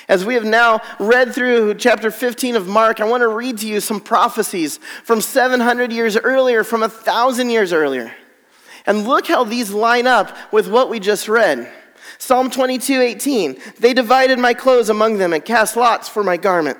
As 0.07 0.25
we 0.25 0.33
have 0.33 0.43
now 0.45 0.81
read 0.99 1.33
through 1.33 1.75
chapter 1.75 2.11
15 2.11 2.55
of 2.55 2.67
Mark, 2.67 2.99
I 2.99 3.05
want 3.05 3.21
to 3.21 3.27
read 3.27 3.59
to 3.59 3.67
you 3.67 3.79
some 3.79 3.99
prophecies 3.99 4.79
from 5.03 5.21
700 5.21 5.91
years 5.91 6.17
earlier, 6.17 6.63
from 6.63 6.81
1,000 6.81 7.49
years 7.49 7.71
earlier. 7.71 8.13
And 8.85 9.07
look 9.07 9.27
how 9.27 9.43
these 9.43 9.71
line 9.71 10.07
up 10.07 10.35
with 10.51 10.67
what 10.67 10.89
we 10.89 10.99
just 10.99 11.27
read. 11.27 11.71
Psalm 12.17 12.49
22 12.49 13.01
18. 13.01 13.57
They 13.79 13.93
divided 13.93 14.39
my 14.39 14.53
clothes 14.53 14.89
among 14.89 15.17
them 15.17 15.31
and 15.33 15.43
cast 15.43 15.75
lots 15.75 16.09
for 16.09 16.23
my 16.23 16.37
garment. 16.37 16.77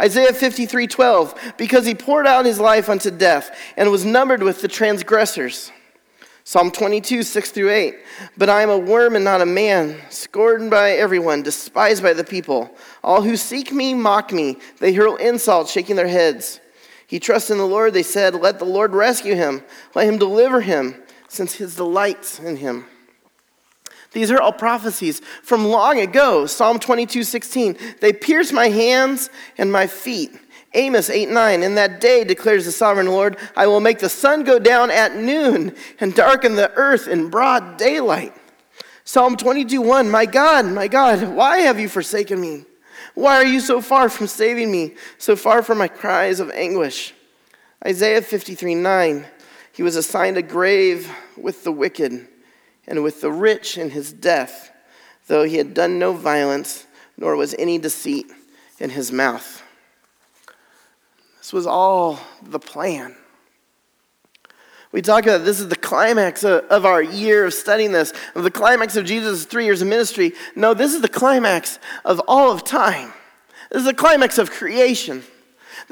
Isaiah 0.00 0.32
53 0.32 0.86
12. 0.86 1.54
Because 1.56 1.86
he 1.86 1.94
poured 1.94 2.26
out 2.26 2.46
his 2.46 2.60
life 2.60 2.88
unto 2.88 3.10
death 3.10 3.54
and 3.76 3.90
was 3.90 4.04
numbered 4.04 4.42
with 4.42 4.62
the 4.62 4.68
transgressors. 4.68 5.72
Psalm 6.44 6.70
22, 6.70 7.22
6 7.22 7.50
through 7.52 7.70
8. 7.70 7.94
But 8.36 8.50
I 8.50 8.62
am 8.62 8.70
a 8.70 8.78
worm 8.78 9.14
and 9.14 9.24
not 9.24 9.40
a 9.40 9.46
man, 9.46 10.00
scorned 10.10 10.70
by 10.70 10.92
everyone, 10.92 11.42
despised 11.42 12.02
by 12.02 12.12
the 12.12 12.24
people. 12.24 12.74
All 13.04 13.22
who 13.22 13.36
seek 13.36 13.72
me 13.72 13.94
mock 13.94 14.32
me. 14.32 14.58
They 14.78 14.92
hurl 14.92 15.16
insults, 15.16 15.70
shaking 15.70 15.96
their 15.96 16.08
heads. 16.08 16.60
He 17.06 17.20
trusts 17.20 17.50
in 17.50 17.58
the 17.58 17.66
Lord, 17.66 17.92
they 17.92 18.02
said, 18.02 18.34
Let 18.34 18.58
the 18.58 18.64
Lord 18.64 18.92
rescue 18.92 19.34
him. 19.34 19.62
Let 19.94 20.08
him 20.08 20.18
deliver 20.18 20.60
him, 20.62 20.96
since 21.28 21.54
his 21.54 21.76
delights 21.76 22.40
in 22.40 22.56
him. 22.56 22.86
These 24.12 24.30
are 24.30 24.40
all 24.40 24.52
prophecies 24.52 25.20
from 25.42 25.66
long 25.66 25.98
ago. 25.98 26.46
Psalm 26.46 26.78
22, 26.78 27.22
16. 27.24 27.76
They 28.00 28.12
pierce 28.12 28.52
my 28.52 28.68
hands 28.68 29.30
and 29.56 29.72
my 29.72 29.86
feet. 29.86 30.38
Amos 30.74 31.10
8 31.10 31.28
9, 31.28 31.62
in 31.62 31.74
that 31.74 32.00
day 32.00 32.24
declares 32.24 32.64
the 32.64 32.72
sovereign 32.72 33.08
Lord, 33.08 33.36
I 33.56 33.66
will 33.66 33.80
make 33.80 33.98
the 33.98 34.08
sun 34.08 34.42
go 34.42 34.58
down 34.58 34.90
at 34.90 35.16
noon 35.16 35.74
and 36.00 36.14
darken 36.14 36.56
the 36.56 36.70
earth 36.72 37.08
in 37.08 37.28
broad 37.28 37.76
daylight. 37.76 38.34
Psalm 39.04 39.36
22 39.36 39.82
1, 39.82 40.10
my 40.10 40.24
God, 40.24 40.66
my 40.66 40.88
God, 40.88 41.22
why 41.34 41.58
have 41.58 41.78
you 41.78 41.88
forsaken 41.88 42.40
me? 42.40 42.64
Why 43.14 43.36
are 43.36 43.44
you 43.44 43.60
so 43.60 43.82
far 43.82 44.08
from 44.08 44.26
saving 44.26 44.72
me, 44.72 44.94
so 45.18 45.36
far 45.36 45.62
from 45.62 45.76
my 45.76 45.88
cries 45.88 46.40
of 46.40 46.50
anguish? 46.50 47.12
Isaiah 47.86 48.22
53 48.22 48.74
9, 48.74 49.26
he 49.72 49.82
was 49.82 49.96
assigned 49.96 50.38
a 50.38 50.42
grave 50.42 51.10
with 51.36 51.64
the 51.64 51.72
wicked 51.72 52.28
and 52.92 53.02
with 53.02 53.22
the 53.22 53.32
rich 53.32 53.78
in 53.78 53.88
his 53.88 54.12
death, 54.12 54.70
though 55.26 55.44
he 55.44 55.56
had 55.56 55.72
done 55.72 55.98
no 55.98 56.12
violence, 56.12 56.86
nor 57.16 57.34
was 57.36 57.54
any 57.58 57.78
deceit 57.78 58.26
in 58.78 58.90
his 58.90 59.10
mouth. 59.10 59.62
This 61.38 61.54
was 61.54 61.66
all 61.66 62.20
the 62.42 62.58
plan. 62.58 63.16
We 64.92 65.00
talk 65.00 65.24
about 65.24 65.46
this 65.46 65.58
is 65.58 65.68
the 65.68 65.74
climax 65.74 66.44
of, 66.44 66.84
our 66.84 67.02
year 67.02 67.46
of 67.46 67.54
studying 67.54 67.92
this, 67.92 68.12
of 68.34 68.44
the 68.44 68.50
climax 68.50 68.94
of 68.94 69.06
Jesus' 69.06 69.46
three 69.46 69.64
years 69.64 69.80
of 69.80 69.88
ministry. 69.88 70.34
No, 70.54 70.74
this 70.74 70.92
is 70.92 71.00
the 71.00 71.08
climax 71.08 71.78
of 72.04 72.20
all 72.28 72.52
of 72.52 72.62
time. 72.62 73.14
This 73.70 73.80
is 73.80 73.86
the 73.86 73.94
climax 73.94 74.36
of 74.36 74.50
creation. 74.50 75.22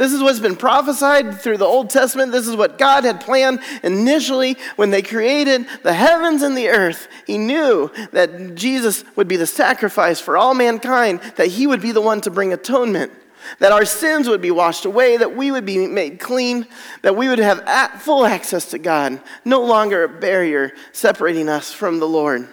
This 0.01 0.15
is 0.15 0.23
what's 0.23 0.41
been 0.41 0.57
prophesied 0.57 1.43
through 1.43 1.59
the 1.59 1.67
Old 1.67 1.91
Testament. 1.91 2.33
This 2.33 2.49
is 2.49 2.57
what 2.57 2.79
God 2.79 3.05
had 3.05 3.21
planned 3.21 3.61
initially 3.83 4.57
when 4.77 4.91
they 4.91 5.03
created 5.03 5.67
the 5.83 5.93
heavens 5.93 6.41
and 6.41 6.57
the 6.57 6.71
earth. 6.71 7.07
He 7.27 7.37
knew 7.37 7.91
that 8.13 8.55
Jesus 8.55 9.05
would 9.15 9.29
be 9.29 9.37
the 9.37 9.47
sacrifice 9.47 10.19
for 10.19 10.39
all 10.39 10.55
mankind, 10.55 11.21
that 11.37 11.49
he 11.49 11.67
would 11.67 11.83
be 11.83 11.93
the 11.93 12.01
one 12.01 12.23
to 12.23 12.31
bring 12.31 12.55
atonement 12.55 13.13
that 13.59 13.73
our 13.73 13.85
sins 13.85 14.27
would 14.27 14.41
be 14.41 14.51
washed 14.51 14.87
away, 14.87 15.19
that 15.19 15.37
we 15.37 15.51
would 15.51 15.67
be 15.67 15.87
made 15.87 16.19
clean, 16.19 16.67
that 17.03 17.17
we 17.17 17.29
would 17.29 17.39
have 17.39 18.01
full 18.01 18.25
access 18.25 18.67
to 18.71 18.79
God, 18.79 19.21
no 19.45 19.63
longer 19.63 20.05
a 20.05 20.09
barrier 20.09 20.73
separating 20.93 21.49
us 21.49 21.73
from 21.73 22.01
the 22.01 22.09
Lord 22.09 22.49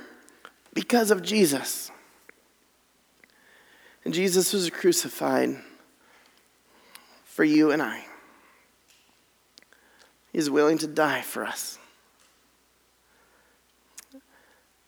because 0.74 1.12
of 1.12 1.22
Jesus. 1.22 1.92
And 4.04 4.14
Jesus 4.14 4.52
was 4.52 4.70
crucified 4.70 5.58
for 7.38 7.43
you 7.43 7.69
and 7.69 7.84
I. 7.84 8.04
He's 10.34 10.50
willing 10.50 10.80
to 10.80 10.88
die 10.88 11.21
for 11.21 11.45
us. 11.45 11.78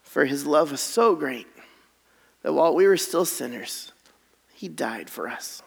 For 0.01 0.25
his 0.25 0.47
love 0.47 0.71
was 0.71 0.81
so 0.81 1.15
great 1.15 1.45
that 2.41 2.53
while 2.53 2.73
we 2.73 2.87
were 2.87 2.97
still 2.97 3.23
sinners, 3.23 3.91
he 4.55 4.67
died 4.67 5.11
for 5.11 5.27
us. 5.27 5.61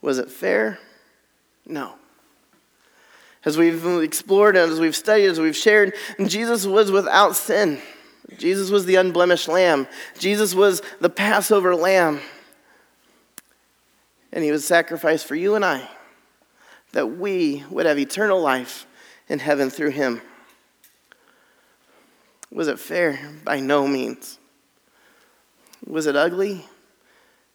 Was 0.00 0.16
it 0.16 0.30
fair? 0.30 0.78
No. 1.66 1.92
As 3.44 3.58
we've 3.58 3.84
explored 4.02 4.56
and 4.56 4.72
as 4.72 4.80
we've 4.80 4.96
studied, 4.96 5.26
as 5.26 5.38
we've 5.38 5.54
shared, 5.54 5.92
Jesus 6.24 6.64
was 6.64 6.90
without 6.90 7.36
sin. 7.36 7.82
Jesus 8.38 8.70
was 8.70 8.86
the 8.86 8.94
unblemished 8.94 9.46
lamb. 9.46 9.86
Jesus 10.18 10.54
was 10.54 10.80
the 11.02 11.10
Passover 11.10 11.76
lamb. 11.76 12.22
And 14.36 14.44
he 14.44 14.52
was 14.52 14.66
sacrificed 14.66 15.24
for 15.24 15.34
you 15.34 15.54
and 15.54 15.64
I 15.64 15.88
that 16.92 17.06
we 17.06 17.64
would 17.70 17.86
have 17.86 17.98
eternal 17.98 18.38
life 18.38 18.86
in 19.30 19.38
heaven 19.38 19.70
through 19.70 19.92
him. 19.92 20.20
Was 22.52 22.68
it 22.68 22.78
fair? 22.78 23.18
By 23.44 23.60
no 23.60 23.88
means. 23.88 24.38
Was 25.86 26.04
it 26.04 26.16
ugly? 26.16 26.66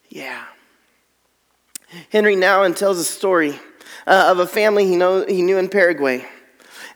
Yeah. 0.09 0.43
Henry 2.11 2.35
Nouwen 2.35 2.75
tells 2.75 2.97
a 2.97 3.03
story 3.03 3.59
uh, 4.07 4.29
of 4.31 4.39
a 4.39 4.47
family 4.47 4.87
he, 4.87 4.95
know, 4.95 5.23
he 5.27 5.43
knew 5.43 5.59
in 5.59 5.69
Paraguay. 5.69 6.25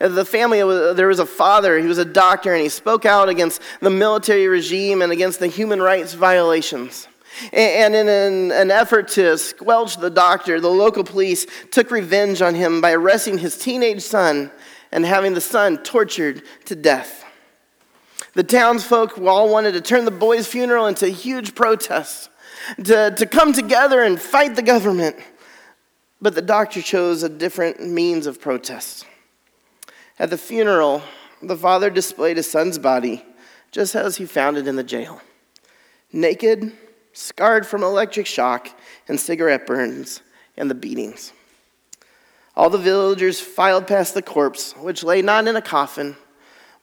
Uh, 0.02 0.08
the 0.08 0.26
family, 0.26 0.62
there 0.96 1.10
was 1.10 1.20
a 1.20 1.28
father, 1.28 1.78
he 1.78 1.86
was 1.86 2.00
a 2.00 2.06
doctor, 2.06 2.54
and 2.54 2.64
he 2.64 2.70
spoke 2.70 3.06
out 3.06 3.30
against 3.30 3.62
the 3.82 3.92
military 3.92 4.48
regime 4.48 5.04
and 5.04 5.12
against 5.12 5.40
the 5.40 5.48
human 5.48 5.80
rights 5.80 6.16
violations. 6.16 7.08
And 7.52 7.96
in 7.96 8.08
an, 8.08 8.52
an, 8.52 8.72
effort 8.72 9.10
to 9.10 9.38
squelch 9.38 9.98
the 9.98 10.10
doctor, 10.10 10.60
the 10.62 10.70
local 10.70 11.04
police 11.04 11.46
took 11.72 11.92
revenge 11.92 12.42
on 12.42 12.56
him 12.56 12.82
by 12.82 12.94
arresting 12.94 13.38
his 13.38 13.58
teenage 13.58 14.02
son 14.02 14.52
and 14.92 15.06
having 15.06 15.34
the 15.34 15.42
son 15.42 15.78
tortured 15.80 16.44
to 16.66 16.76
death. 16.76 17.26
The 18.34 18.44
townsfolk 18.44 19.18
all 19.18 19.50
wanted 19.50 19.74
to 19.74 19.82
turn 19.82 20.06
the 20.06 20.12
boy's 20.12 20.48
funeral 20.48 20.88
into 20.88 21.06
a 21.06 21.10
huge 21.10 21.56
protest 21.56 22.30
to, 22.84 23.12
to 23.12 23.26
come 23.26 23.54
together 23.54 24.04
and 24.04 24.20
fight 24.20 24.56
the 24.56 24.62
government. 24.62 25.16
But 26.22 26.36
the 26.36 26.42
doctor 26.42 26.82
chose 26.82 27.24
a 27.24 27.30
different 27.30 27.86
means 27.86 28.28
of 28.28 28.40
protest. 28.40 29.06
At 30.18 30.30
the 30.30 30.38
funeral, 30.38 31.02
the 31.42 31.58
father 31.58 31.90
displayed 31.90 32.38
his 32.38 32.50
son's 32.50 32.78
body 32.78 33.26
just 33.72 33.96
as 33.96 34.16
he 34.16 34.26
found 34.26 34.58
it 34.58 34.68
in 34.68 34.78
the 34.78 34.84
jail 34.84 35.22
naked, 36.16 36.72
scarred 37.16 37.66
from 37.66 37.82
electric 37.82 38.26
shock 38.26 38.70
and 39.08 39.20
cigarette 39.20 39.66
burns 39.66 40.22
and 40.58 40.70
the 40.70 40.76
beatings. 40.76 41.32
All 42.56 42.70
the 42.70 42.78
villagers 42.78 43.40
filed 43.40 43.88
past 43.88 44.14
the 44.14 44.22
corpse, 44.22 44.74
which 44.74 45.04
lay 45.04 45.22
not 45.22 45.48
in 45.48 45.56
a 45.56 45.62
coffin, 45.62 46.18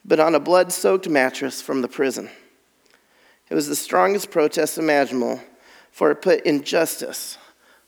but 0.04 0.18
on 0.18 0.34
a 0.34 0.40
blood 0.40 0.72
soaked 0.72 1.08
mattress 1.08 1.60
from 1.60 1.82
the 1.82 1.88
prison. 1.88 2.30
It 3.50 3.54
was 3.54 3.68
the 3.68 3.76
strongest 3.76 4.30
protest 4.30 4.78
imaginable 4.78 5.40
for 5.90 6.10
it 6.10 6.22
put 6.22 6.44
injustice 6.46 7.36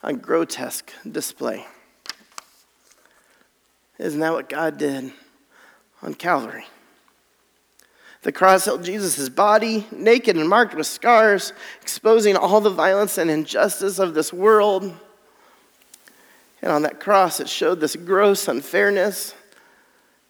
on 0.03 0.17
grotesque 0.17 0.93
display. 1.11 1.67
Isn't 3.99 4.21
that 4.21 4.33
what 4.33 4.51
God 4.51 4.77
did 4.77 5.13
on 6.03 6.13
Calvary? 6.13 6.67
The 8.25 8.33
cross 8.33 8.65
held 8.65 8.83
Jesus' 8.83 9.29
body, 9.29 9.87
naked 9.93 10.35
and 10.39 10.49
marked 10.49 10.75
with 10.75 10.87
scars, 10.87 11.53
exposing 11.83 12.37
all 12.37 12.63
the 12.63 12.71
violence 12.71 13.19
and 13.19 13.31
injustice 13.31 13.99
of 13.99 14.15
this 14.15 14.33
world. 14.33 14.85
And 16.63 16.73
on 16.73 16.83
that 16.83 17.01
cross, 17.01 17.39
it 17.39 17.51
showed 17.51 17.81
this 17.81 17.95
gross 17.97 18.49
unfairness, 18.49 19.35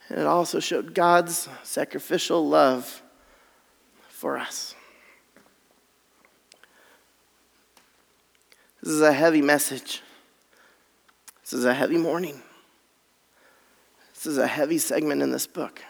and 0.09 0.19
it 0.19 0.27
also 0.27 0.59
showed 0.59 0.93
God's 0.93 1.49
sacrificial 1.63 2.49
love 2.49 3.01
for 4.09 4.37
us. 4.39 4.75
This 8.83 8.93
is 8.93 9.03
a 9.03 9.13
heavy 9.13 9.41
message. 9.41 10.03
This 11.43 11.53
is 11.53 11.65
a 11.65 11.73
heavy 11.73 11.99
morning. 11.99 12.43
This 14.15 14.27
is 14.27 14.39
a 14.39 14.49
heavy 14.49 14.79
segment 14.79 15.23
in 15.23 15.31
this 15.31 15.47
book 15.47 15.81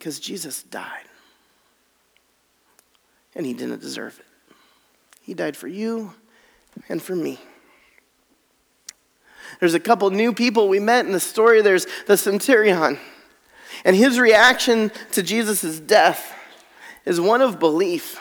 because 0.00 0.18
Jesus 0.18 0.62
died. 0.62 1.04
And 3.34 3.44
he 3.44 3.52
didn't 3.52 3.82
deserve 3.82 4.18
it. 4.18 4.54
He 5.20 5.34
died 5.34 5.58
for 5.58 5.68
you 5.68 6.14
and 6.88 7.02
for 7.02 7.14
me. 7.14 7.38
There's 9.60 9.74
a 9.74 9.80
couple 9.80 10.08
new 10.10 10.32
people 10.32 10.68
we 10.68 10.80
met 10.80 11.04
in 11.04 11.12
the 11.12 11.20
story. 11.20 11.60
There's 11.60 11.86
the 12.06 12.16
centurion. 12.16 12.98
And 13.84 13.94
his 13.94 14.18
reaction 14.18 14.90
to 15.12 15.22
Jesus' 15.22 15.78
death 15.78 16.34
is 17.04 17.20
one 17.20 17.42
of 17.42 17.60
belief. 17.60 18.18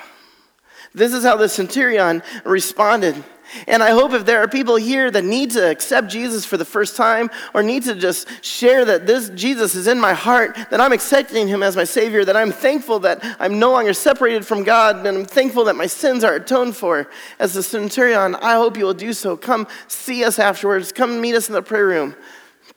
This 0.94 1.14
is 1.14 1.24
how 1.24 1.38
the 1.38 1.48
centurion 1.48 2.24
responded. 2.44 3.24
And 3.68 3.82
I 3.82 3.92
hope 3.92 4.14
if 4.14 4.26
there 4.26 4.40
are 4.40 4.48
people 4.48 4.76
here 4.76 5.10
that 5.12 5.24
need 5.24 5.52
to 5.52 5.70
accept 5.70 6.10
Jesus 6.10 6.46
for 6.46 6.58
the 6.58 6.66
first 6.66 6.96
time 6.96 7.30
or 7.54 7.64
need 7.64 7.84
to 7.84 7.96
just 7.96 8.28
share 8.44 8.86
that 8.86 9.08
this 9.08 9.30
Jesus 9.30 9.76
is 9.76 9.88
in 9.88 10.00
my 10.00 10.14
heart, 10.14 10.56
that 10.70 10.80
I'm 10.80 10.92
accepting 10.92 11.48
him 11.48 11.64
as 11.64 11.76
my 11.76 11.84
Savior, 11.84 12.24
that 12.26 12.38
I'm 12.38 12.52
thankful 12.52 13.00
that 13.00 13.20
I'm 13.40 13.60
no 13.60 13.72
longer 13.72 13.94
separated 13.94 14.46
from 14.46 14.64
God, 14.64 14.98
and 14.98 15.08
I'm 15.08 15.26
thankful 15.26 15.66
that 15.66 15.76
my 15.76 15.88
sins 15.88 16.24
are 16.24 16.36
atoned 16.36 16.76
for. 16.76 17.10
As 17.40 17.54
the 17.54 17.64
centurion, 17.64 18.36
I 18.36 18.54
hope 18.54 18.78
you 18.78 18.86
will 18.86 18.94
do 18.94 19.14
so. 19.14 19.36
Come 19.36 19.68
see 19.88 20.24
us 20.24 20.40
afterwards. 20.40 20.92
Come 20.92 21.22
meet 21.22 21.36
us 21.36 21.48
in 21.48 21.54
the 21.54 21.62
prayer 21.62 21.88
room. 21.88 22.16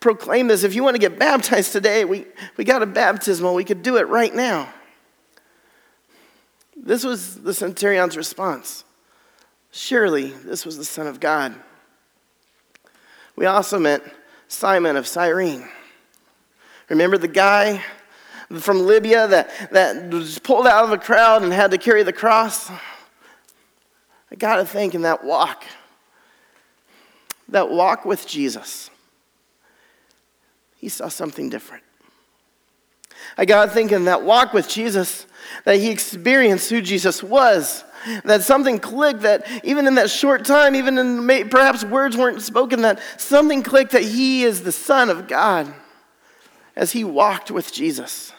Proclaim 0.00 0.48
this. 0.48 0.64
If 0.64 0.74
you 0.74 0.82
want 0.82 0.94
to 0.94 1.00
get 1.00 1.18
baptized 1.18 1.72
today, 1.72 2.04
we, 2.04 2.26
we 2.56 2.64
got 2.64 2.82
a 2.82 2.86
baptismal. 2.86 3.54
We 3.54 3.64
could 3.64 3.82
do 3.82 3.98
it 3.98 4.08
right 4.08 4.34
now. 4.34 4.72
This 6.76 7.04
was 7.04 7.42
the 7.42 7.54
centurion's 7.54 8.16
response. 8.16 8.84
Surely 9.72 10.26
this 10.44 10.66
was 10.66 10.76
the 10.76 10.84
Son 10.84 11.06
of 11.06 11.18
God. 11.18 11.54
We 13.34 13.46
also 13.46 13.78
met 13.78 14.02
Simon 14.46 14.96
of 14.96 15.08
Cyrene. 15.08 15.66
Remember 16.90 17.16
the 17.16 17.26
guy 17.26 17.82
from 18.60 18.86
Libya 18.86 19.26
that, 19.28 19.70
that 19.72 20.10
was 20.10 20.38
pulled 20.38 20.66
out 20.66 20.84
of 20.84 20.92
a 20.92 20.98
crowd 20.98 21.42
and 21.42 21.50
had 21.54 21.70
to 21.70 21.78
carry 21.78 22.02
the 22.02 22.12
cross? 22.12 22.70
I 24.30 24.34
got 24.36 24.56
to 24.56 24.66
think 24.66 24.94
in 24.94 25.02
that 25.02 25.24
walk, 25.24 25.64
that 27.48 27.70
walk 27.70 28.04
with 28.04 28.26
Jesus, 28.26 28.90
he 30.76 30.90
saw 30.90 31.08
something 31.08 31.48
different. 31.48 31.82
I 33.36 33.44
got 33.44 33.72
thinking 33.72 34.04
that 34.04 34.22
walk 34.22 34.52
with 34.52 34.68
Jesus 34.68 35.26
that 35.64 35.76
he 35.76 35.90
experienced 35.90 36.70
who 36.70 36.80
Jesus 36.80 37.22
was 37.22 37.84
that 38.24 38.42
something 38.42 38.78
clicked 38.78 39.22
that 39.22 39.46
even 39.64 39.86
in 39.86 39.94
that 39.94 40.10
short 40.10 40.44
time, 40.44 40.74
even 40.74 40.98
in 40.98 41.48
perhaps 41.48 41.84
words 41.84 42.16
weren't 42.16 42.42
spoken, 42.42 42.82
that 42.82 43.00
something 43.16 43.62
clicked 43.62 43.92
that 43.92 44.02
he 44.02 44.44
is 44.44 44.62
the 44.62 44.72
Son 44.72 45.10
of 45.10 45.28
God 45.28 45.72
as 46.74 46.92
he 46.92 47.04
walked 47.04 47.50
with 47.50 47.72
Jesus. 47.72 48.32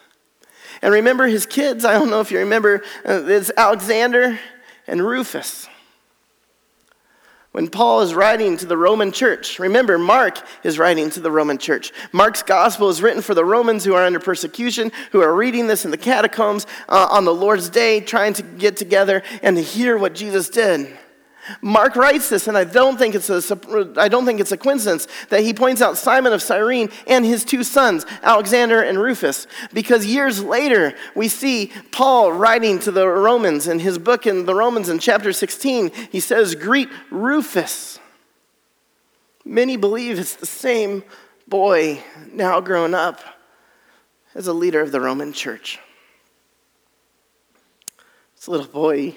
And 0.81 0.93
remember 0.93 1.27
his 1.27 1.45
kids, 1.45 1.85
I 1.85 1.93
don't 1.93 2.09
know 2.09 2.19
if 2.19 2.31
you 2.31 2.39
remember, 2.39 2.83
uh, 3.07 3.23
it's 3.25 3.51
Alexander 3.55 4.37
and 4.85 5.05
Rufus 5.05 5.67
when 7.53 7.69
Paul 7.69 8.01
is 8.01 8.13
writing 8.15 8.57
to 8.57 8.65
the 8.65 8.75
Roman 8.75 9.11
church. 9.11 9.59
Remember, 9.59 9.97
Mark 9.97 10.39
is 10.63 10.79
writing 10.79 11.09
to 11.11 11.19
the 11.19 11.31
Roman 11.31 11.59
church. 11.59 11.93
Mark's 12.11 12.43
gospel 12.43 12.89
is 12.89 13.01
written 13.01 13.21
for 13.21 13.35
the 13.35 13.45
Romans 13.45 13.85
who 13.85 13.93
are 13.93 14.03
under 14.03 14.19
persecution, 14.19 14.91
who 15.11 15.21
are 15.21 15.33
reading 15.33 15.67
this 15.67 15.85
in 15.85 15.91
the 15.91 15.97
catacombs 15.97 16.65
uh, 16.89 17.07
on 17.11 17.25
the 17.25 17.33
Lord's 17.33 17.69
day, 17.69 18.01
trying 18.01 18.33
to 18.33 18.43
get 18.43 18.75
together 18.75 19.21
and 19.43 19.55
to 19.55 19.61
hear 19.61 19.97
what 19.97 20.15
Jesus 20.15 20.49
did. 20.49 20.97
Mark 21.61 21.95
writes 21.95 22.29
this, 22.29 22.47
and 22.47 22.57
I 22.57 22.63
don't 22.63 22.97
think 22.97 23.15
it's 23.15 23.29
a, 23.29 23.93
I 23.97 24.07
don't 24.07 24.25
think 24.25 24.39
it's 24.39 24.51
a 24.51 24.57
coincidence 24.57 25.07
that 25.29 25.41
he 25.41 25.53
points 25.53 25.81
out 25.81 25.97
Simon 25.97 26.31
of 26.31 26.41
Cyrene 26.41 26.89
and 27.07 27.25
his 27.25 27.43
two 27.43 27.63
sons, 27.63 28.05
Alexander 28.21 28.81
and 28.81 28.97
Rufus, 28.97 29.47
because 29.73 30.05
years 30.05 30.41
later 30.41 30.93
we 31.15 31.27
see 31.27 31.71
Paul 31.91 32.31
writing 32.31 32.79
to 32.79 32.91
the 32.91 33.07
Romans 33.07 33.67
in 33.67 33.79
his 33.79 33.97
book 33.97 34.25
in 34.25 34.45
the 34.45 34.55
Romans 34.55 34.89
in 34.89 34.99
chapter 34.99 35.33
16. 35.33 35.91
He 36.11 36.19
says, 36.19 36.55
Greet 36.55 36.89
Rufus. 37.11 37.99
Many 39.45 39.75
believe 39.75 40.19
it's 40.19 40.35
the 40.35 40.45
same 40.45 41.03
boy 41.47 42.01
now 42.31 42.61
grown 42.61 42.93
up 42.93 43.19
as 44.33 44.47
a 44.47 44.53
leader 44.53 44.79
of 44.79 44.91
the 44.91 45.01
Roman 45.01 45.33
church. 45.33 45.79
This 48.35 48.47
little 48.47 48.67
boy 48.67 49.15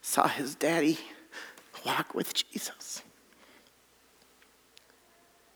saw 0.00 0.26
his 0.26 0.54
daddy 0.54 0.98
walk 1.84 2.14
with 2.14 2.32
Jesus. 2.34 3.02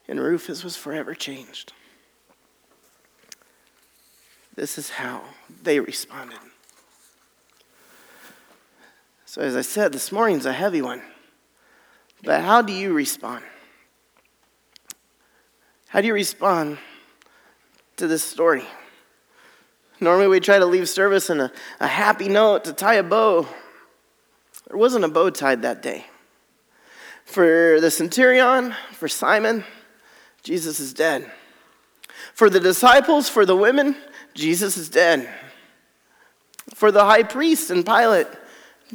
And 0.08 0.20
Rufus 0.20 0.62
was 0.62 0.76
forever 0.76 1.14
changed. 1.14 1.72
This 4.54 4.78
is 4.78 4.90
how 4.90 5.22
they 5.62 5.80
responded. 5.80 6.38
So, 9.24 9.42
as 9.42 9.54
I 9.54 9.60
said, 9.60 9.92
this 9.92 10.10
morning's 10.10 10.46
a 10.46 10.52
heavy 10.52 10.80
one. 10.80 11.02
But 12.22 12.40
how 12.40 12.62
do 12.62 12.72
you 12.72 12.94
respond? 12.94 13.44
How 15.88 16.00
do 16.00 16.06
you 16.06 16.14
respond 16.14 16.78
to 17.96 18.06
this 18.06 18.22
story? 18.22 18.64
Normally, 20.00 20.28
we 20.28 20.40
try 20.40 20.58
to 20.58 20.66
leave 20.66 20.88
service 20.88 21.28
in 21.28 21.40
a, 21.40 21.52
a 21.80 21.86
happy 21.86 22.28
note 22.28 22.64
to 22.64 22.72
tie 22.72 22.94
a 22.94 23.02
bow. 23.02 23.46
There 24.68 24.76
wasn't 24.76 25.04
a 25.04 25.08
bow 25.08 25.30
tied 25.30 25.62
that 25.62 25.82
day. 25.82 26.06
For 27.26 27.80
the 27.80 27.90
centurion, 27.90 28.74
for 28.92 29.08
Simon, 29.08 29.64
Jesus 30.42 30.80
is 30.80 30.94
dead. 30.94 31.30
For 32.32 32.48
the 32.48 32.60
disciples, 32.60 33.28
for 33.28 33.44
the 33.44 33.56
women, 33.56 33.96
Jesus 34.32 34.76
is 34.76 34.88
dead. 34.88 35.28
For 36.74 36.90
the 36.90 37.04
high 37.04 37.24
priest 37.24 37.70
and 37.70 37.84
Pilate, 37.84 38.28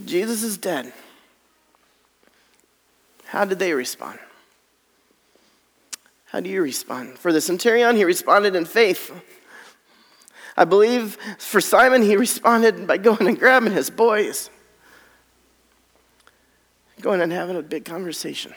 Jesus 0.06 0.44
is 0.44 0.58
dead. 0.58 0.94
How 3.26 3.46
did 3.46 3.60
they 3.60 3.74
respond? 3.74 4.17
How 6.26 6.39
do 6.39 6.50
you 6.50 6.62
respond? 6.62 7.20
For 7.20 7.34
the 7.34 7.41
centurion, 7.41 7.98
he 7.98 8.06
responded 8.06 8.56
in 8.56 8.63
faith. 8.63 9.12
I 10.56 10.63
believe 10.63 11.17
for 11.38 11.60
Simon, 11.60 12.02
he 12.02 12.15
responded 12.28 12.88
by 12.88 12.98
going 12.98 13.28
and 13.28 13.38
grabbing 13.38 13.74
his 13.74 13.89
boys 13.89 14.50
going 17.01 17.21
and 17.21 17.31
having 17.31 17.57
a 17.57 17.61
big 17.61 17.85
conversation. 17.85 18.53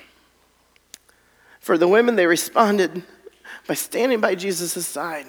For 1.60 1.78
the 1.78 1.88
women, 1.88 2.16
they 2.16 2.26
responded 2.26 3.02
by 3.66 3.74
standing 3.74 4.20
by 4.20 4.34
Jesus' 4.34 4.86
side. 4.86 5.26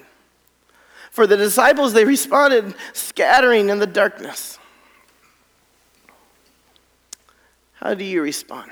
For 1.12 1.26
the 1.26 1.38
disciples, 1.38 1.94
they 1.94 2.04
responded 2.04 2.76
scattering 2.94 3.70
in 3.70 3.80
the 3.80 3.88
darkness. 3.88 4.60
How 7.76 7.94
do 7.94 8.04
you 8.04 8.22
respond 8.22 8.72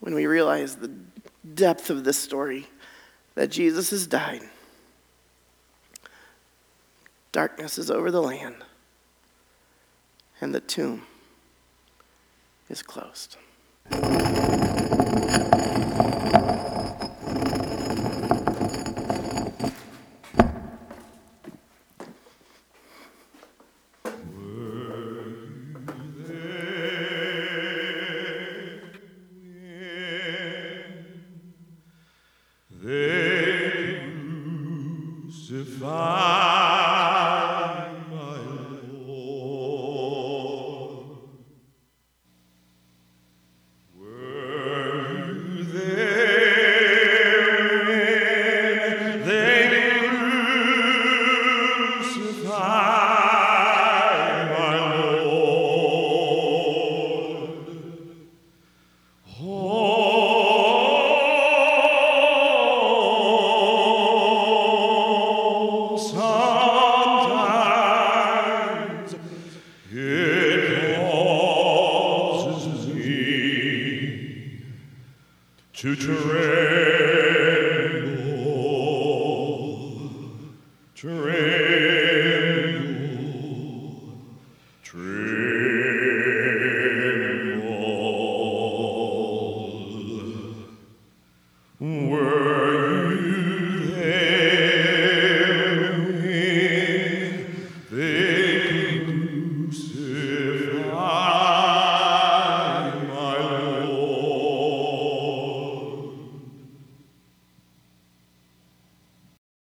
when 0.00 0.14
we 0.14 0.26
realize 0.26 0.76
the 0.76 0.90
depth 1.54 1.90
of 1.90 2.02
this 2.04 2.18
story 2.18 2.66
that 3.36 3.50
Jesus 3.50 3.90
has 3.90 4.06
died? 4.06 4.42
Darkness 7.30 7.78
is 7.78 7.90
over 7.90 8.10
the 8.10 8.22
land, 8.22 8.56
and 10.40 10.54
the 10.54 10.60
tomb 10.60 11.06
is 12.68 12.82
closed. 12.82 13.36